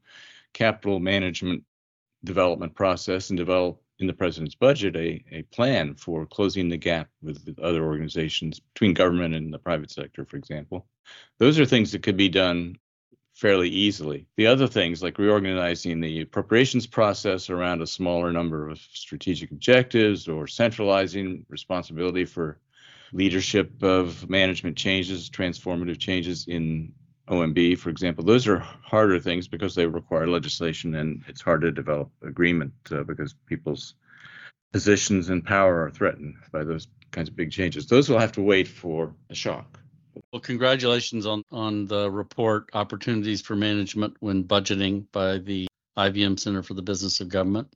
capital 0.52 1.00
management 1.00 1.64
development 2.24 2.74
process 2.74 3.30
and 3.30 3.38
develop 3.38 3.80
in 4.00 4.06
the 4.06 4.12
president's 4.12 4.54
budget 4.54 4.96
a, 4.96 5.24
a 5.32 5.42
plan 5.44 5.94
for 5.94 6.26
closing 6.26 6.68
the 6.68 6.76
gap 6.76 7.08
with 7.22 7.58
other 7.62 7.84
organizations 7.84 8.60
between 8.60 8.92
government 8.92 9.34
and 9.34 9.52
the 9.52 9.58
private 9.58 9.90
sector, 9.90 10.26
for 10.26 10.36
example. 10.36 10.86
Those 11.38 11.58
are 11.58 11.66
things 11.66 11.92
that 11.92 12.02
could 12.02 12.16
be 12.18 12.28
done 12.28 12.76
fairly 13.34 13.68
easily. 13.68 14.26
The 14.36 14.46
other 14.46 14.68
things, 14.68 15.02
like 15.02 15.18
reorganizing 15.18 16.00
the 16.00 16.22
appropriations 16.22 16.86
process 16.86 17.50
around 17.50 17.82
a 17.82 17.86
smaller 17.86 18.32
number 18.32 18.68
of 18.68 18.78
strategic 18.78 19.50
objectives 19.50 20.28
or 20.28 20.46
centralizing 20.46 21.44
responsibility 21.48 22.24
for 22.24 22.58
leadership 23.12 23.82
of 23.82 24.28
management 24.30 24.76
changes, 24.76 25.28
transformative 25.30 25.98
changes 25.98 26.46
in 26.46 26.92
OMB, 27.28 27.78
for 27.78 27.90
example, 27.90 28.22
those 28.22 28.46
are 28.46 28.58
harder 28.58 29.18
things 29.18 29.48
because 29.48 29.74
they 29.74 29.86
require 29.86 30.28
legislation 30.28 30.94
and 30.94 31.22
it's 31.26 31.40
hard 31.40 31.62
to 31.62 31.72
develop 31.72 32.10
agreement 32.22 32.72
uh, 32.92 33.02
because 33.02 33.34
people's 33.46 33.94
positions 34.72 35.28
and 35.28 35.44
power 35.44 35.84
are 35.84 35.90
threatened 35.90 36.34
by 36.52 36.62
those 36.62 36.86
kinds 37.12 37.28
of 37.28 37.36
big 37.36 37.50
changes. 37.50 37.86
Those 37.86 38.08
will 38.08 38.18
have 38.18 38.32
to 38.32 38.42
wait 38.42 38.68
for 38.68 39.14
a 39.30 39.34
shock. 39.34 39.80
Well, 40.32 40.40
congratulations 40.40 41.26
on 41.26 41.42
on 41.50 41.86
the 41.86 42.10
report 42.10 42.70
opportunities 42.72 43.42
for 43.42 43.56
management 43.56 44.16
when 44.20 44.44
budgeting 44.44 45.06
by 45.12 45.38
the 45.38 45.66
IBM 45.96 46.38
Center 46.38 46.62
for 46.62 46.74
the 46.74 46.82
Business 46.82 47.20
of 47.20 47.28
Government. 47.28 47.68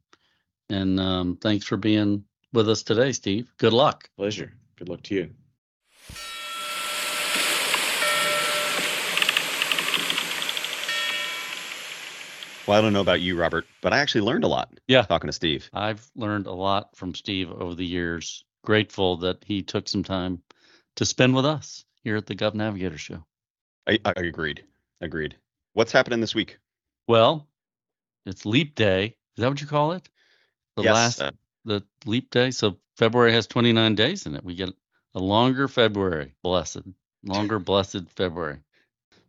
And 0.70 1.00
um, 1.00 1.36
thanks 1.36 1.66
for 1.66 1.76
being 1.76 2.24
with 2.52 2.68
us 2.68 2.82
today, 2.82 3.12
Steve. 3.12 3.52
Good 3.58 3.72
luck. 3.72 4.08
Pleasure. 4.16 4.52
Good 4.76 4.88
luck 4.88 5.02
to 5.04 5.14
you. 5.14 5.30
Well, 12.66 12.78
I 12.78 12.82
don't 12.82 12.92
know 12.92 13.00
about 13.00 13.22
you, 13.22 13.38
Robert, 13.38 13.64
but 13.80 13.94
I 13.94 14.00
actually 14.00 14.20
learned 14.20 14.44
a 14.44 14.48
lot. 14.48 14.78
Yeah. 14.86 15.02
Talking 15.02 15.28
to 15.28 15.32
Steve. 15.32 15.70
I've 15.72 16.06
learned 16.14 16.46
a 16.46 16.52
lot 16.52 16.94
from 16.94 17.14
Steve 17.14 17.50
over 17.50 17.74
the 17.74 17.86
years. 17.86 18.44
Grateful 18.62 19.16
that 19.18 19.42
he 19.42 19.62
took 19.62 19.88
some 19.88 20.02
time 20.02 20.42
to 20.96 21.06
spend 21.06 21.34
with 21.34 21.46
us 21.46 21.86
here 22.08 22.16
at 22.16 22.24
the 22.24 22.34
Gov 22.34 22.54
Navigator 22.54 22.96
Show. 22.96 23.22
I, 23.86 23.98
I 24.02 24.12
agreed. 24.16 24.64
Agreed. 25.02 25.36
What's 25.74 25.92
happening 25.92 26.20
this 26.22 26.34
week? 26.34 26.56
Well, 27.06 27.46
it's 28.24 28.46
Leap 28.46 28.74
Day. 28.74 29.16
Is 29.36 29.42
that 29.42 29.48
what 29.50 29.60
you 29.60 29.66
call 29.66 29.92
it? 29.92 30.08
The 30.76 30.84
yes. 30.84 30.94
last 30.94 31.20
uh, 31.20 31.32
the 31.66 31.84
Leap 32.06 32.30
Day. 32.30 32.50
So 32.50 32.78
February 32.96 33.32
has 33.32 33.46
29 33.46 33.94
days 33.94 34.24
in 34.24 34.34
it. 34.34 34.42
We 34.42 34.54
get 34.54 34.70
a 35.14 35.18
longer 35.18 35.68
February. 35.68 36.32
Blessed. 36.42 36.80
Longer 37.24 37.58
blessed 37.58 38.08
February. 38.16 38.60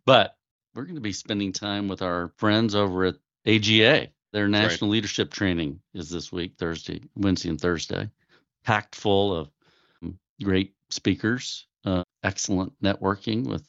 But 0.06 0.34
we're 0.74 0.84
going 0.84 0.94
to 0.94 1.02
be 1.02 1.12
spending 1.12 1.52
time 1.52 1.86
with 1.86 2.00
our 2.00 2.32
friends 2.38 2.74
over 2.74 3.04
at 3.04 3.16
AGA. 3.46 4.08
Their 4.32 4.48
national 4.48 4.88
right. 4.88 4.94
leadership 4.94 5.30
training 5.30 5.80
is 5.92 6.08
this 6.08 6.32
week, 6.32 6.54
Thursday, 6.56 7.02
Wednesday, 7.14 7.50
and 7.50 7.60
Thursday. 7.60 8.08
Packed 8.64 8.94
full 8.94 9.36
of 9.36 9.50
great 10.42 10.72
speakers 10.88 11.66
uh, 11.84 12.04
excellent 12.22 12.72
networking 12.82 13.46
with 13.46 13.66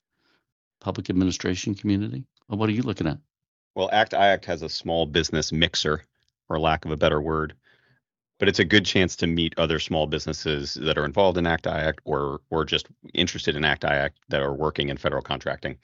public 0.79 1.09
administration 1.09 1.75
community. 1.75 2.25
Well, 2.47 2.57
what 2.57 2.69
are 2.69 2.73
you 2.73 2.81
looking 2.81 3.07
at? 3.07 3.17
Well, 3.75 3.89
ACT-IAC 3.91 4.45
has 4.45 4.61
a 4.61 4.69
small 4.69 5.05
business 5.05 5.51
mixer, 5.51 6.03
for 6.47 6.59
lack 6.59 6.83
of 6.83 6.91
a 6.91 6.97
better 6.97 7.21
word, 7.21 7.53
but 8.37 8.49
it's 8.49 8.59
a 8.59 8.65
good 8.65 8.85
chance 8.85 9.15
to 9.15 9.27
meet 9.27 9.53
other 9.57 9.79
small 9.79 10.07
businesses 10.07 10.73
that 10.73 10.97
are 10.97 11.05
involved 11.05 11.37
in 11.37 11.47
ACT-IAC 11.47 11.99
or 12.03 12.41
or 12.49 12.65
just 12.65 12.87
interested 13.13 13.55
in 13.55 13.63
ACT-IAC 13.63 14.09
that 14.27 14.41
are 14.41 14.53
working 14.53 14.89
in 14.89 14.97
federal 14.97 15.21
contracting. 15.21 15.77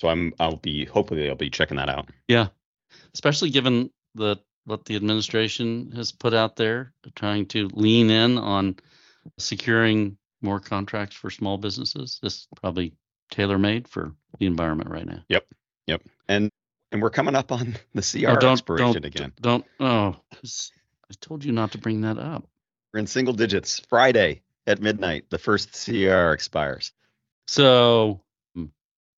So 0.00 0.08
I'm 0.08 0.32
I'll 0.40 0.56
be 0.56 0.86
hopefully 0.86 1.28
I'll 1.28 1.36
be 1.36 1.50
checking 1.50 1.76
that 1.76 1.88
out. 1.88 2.08
Yeah, 2.26 2.48
especially 3.14 3.50
given 3.50 3.90
the 4.16 4.38
what 4.64 4.84
the 4.86 4.96
administration 4.96 5.92
has 5.92 6.10
put 6.10 6.34
out 6.34 6.56
there, 6.56 6.92
trying 7.14 7.46
to 7.46 7.68
lean 7.72 8.10
in 8.10 8.38
on 8.38 8.76
securing 9.38 10.18
more 10.40 10.60
contracts 10.60 11.16
for 11.16 11.30
small 11.30 11.58
businesses. 11.58 12.18
This 12.22 12.34
is 12.34 12.48
probably 12.60 12.94
tailor 13.30 13.58
made 13.58 13.88
for 13.88 14.14
the 14.38 14.46
environment 14.46 14.90
right 14.90 15.06
now. 15.06 15.22
Yep. 15.28 15.46
Yep. 15.86 16.02
And 16.28 16.50
and 16.90 17.02
we're 17.02 17.10
coming 17.10 17.34
up 17.34 17.52
on 17.52 17.76
the 17.94 18.02
CR 18.02 18.30
oh, 18.30 18.36
don't, 18.36 18.52
expiration 18.52 18.92
don't, 18.92 19.04
again. 19.04 19.32
Don't 19.40 19.64
oh 19.80 20.16
I 20.34 21.14
told 21.20 21.44
you 21.44 21.52
not 21.52 21.72
to 21.72 21.78
bring 21.78 22.02
that 22.02 22.18
up. 22.18 22.46
We're 22.92 23.00
in 23.00 23.06
single 23.06 23.34
digits. 23.34 23.80
Friday 23.88 24.42
at 24.66 24.80
midnight, 24.80 25.30
the 25.30 25.38
first 25.38 25.84
CR 25.84 26.32
expires. 26.32 26.92
So 27.46 28.20
hmm, 28.54 28.66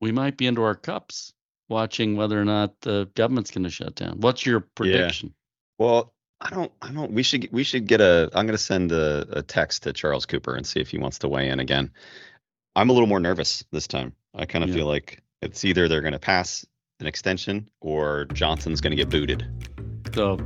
we 0.00 0.12
might 0.12 0.36
be 0.36 0.46
into 0.46 0.62
our 0.62 0.74
cups 0.74 1.32
watching 1.68 2.16
whether 2.16 2.40
or 2.40 2.44
not 2.44 2.80
the 2.80 3.08
government's 3.14 3.50
going 3.50 3.64
to 3.64 3.70
shut 3.70 3.94
down. 3.94 4.20
What's 4.20 4.44
your 4.44 4.60
prediction? 4.60 5.28
Yeah. 5.28 5.84
Well, 5.84 6.14
I 6.40 6.50
don't. 6.50 6.72
I 6.80 6.90
don't. 6.90 7.12
We 7.12 7.22
should. 7.22 7.48
We 7.52 7.64
should 7.64 7.86
get 7.86 8.00
a. 8.00 8.30
I'm 8.34 8.46
going 8.46 8.56
to 8.56 8.58
send 8.58 8.92
a, 8.92 9.26
a 9.38 9.42
text 9.42 9.82
to 9.82 9.92
Charles 9.92 10.24
Cooper 10.24 10.54
and 10.54 10.66
see 10.66 10.80
if 10.80 10.88
he 10.88 10.98
wants 10.98 11.18
to 11.18 11.28
weigh 11.28 11.48
in 11.48 11.60
again. 11.60 11.90
I'm 12.74 12.88
a 12.88 12.92
little 12.92 13.08
more 13.08 13.20
nervous 13.20 13.64
this 13.72 13.86
time. 13.86 14.14
I 14.34 14.46
kind 14.46 14.64
of 14.64 14.70
yeah. 14.70 14.76
feel 14.76 14.86
like 14.86 15.22
it's 15.42 15.64
either 15.64 15.88
they're 15.88 16.00
going 16.00 16.12
to 16.12 16.18
pass 16.18 16.64
an 17.00 17.06
extension 17.06 17.68
or 17.80 18.26
Johnson's 18.32 18.80
going 18.80 18.92
to 18.92 18.96
get 18.96 19.10
booted. 19.10 19.44
So 20.14 20.38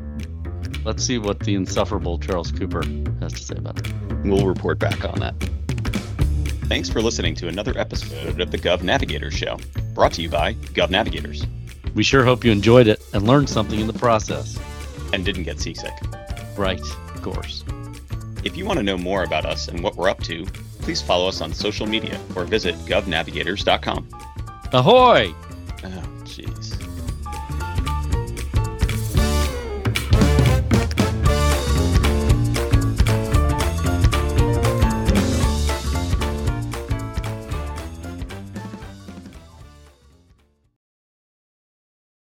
let's 0.85 1.05
see 1.05 1.19
what 1.19 1.41
the 1.41 1.55
insufferable 1.55 2.19
Charles 2.19 2.51
Cooper 2.51 2.83
has 3.21 3.33
to 3.35 3.43
say 3.43 3.57
about 3.57 3.79
it. 3.79 3.93
We'll 4.25 4.47
report 4.47 4.79
back 4.79 5.05
on 5.05 5.21
that. 5.21 5.35
Thanks 6.69 6.89
for 6.89 7.03
listening 7.03 7.35
to 7.37 7.49
another 7.49 7.77
episode 7.79 8.41
of 8.41 8.51
the 8.51 8.59
Gov 8.59 8.83
Navigator 8.83 9.31
Show, 9.31 9.59
brought 9.93 10.15
to 10.15 10.23
you 10.23 10.31
by 10.31 10.55
Gov 10.55 10.91
Navigators. 10.91 11.47
We 11.95 12.03
sure 12.03 12.25
hope 12.25 12.43
you 12.43 12.51
enjoyed 12.51 12.89
it 12.89 13.03
and 13.13 13.27
learned 13.27 13.51
something 13.51 13.79
in 13.79 13.87
the 13.87 13.93
process 13.93 14.59
and 15.15 15.25
didn't 15.25 15.45
get 15.45 15.61
seasick. 15.61 15.93
Right, 16.57 16.81
of 16.81 17.23
course. 17.23 17.65
If 18.43 18.57
you 18.57 18.67
want 18.67 18.79
to 18.79 18.83
know 18.83 18.99
more 18.99 19.23
about 19.23 19.47
us 19.47 19.69
and 19.69 19.83
what 19.83 19.97
we're 19.97 20.09
up 20.09 20.23
to, 20.25 20.45
please 20.81 21.01
follow 21.01 21.29
us 21.29 21.41
on 21.41 21.53
social 21.53 21.87
media 21.87 22.21
or 22.37 22.45
visit 22.45 22.75
govnavigators.com. 22.87 24.09
Ahoy! 24.73 25.33
Oh, 25.85 26.03
jeez. 26.25 26.64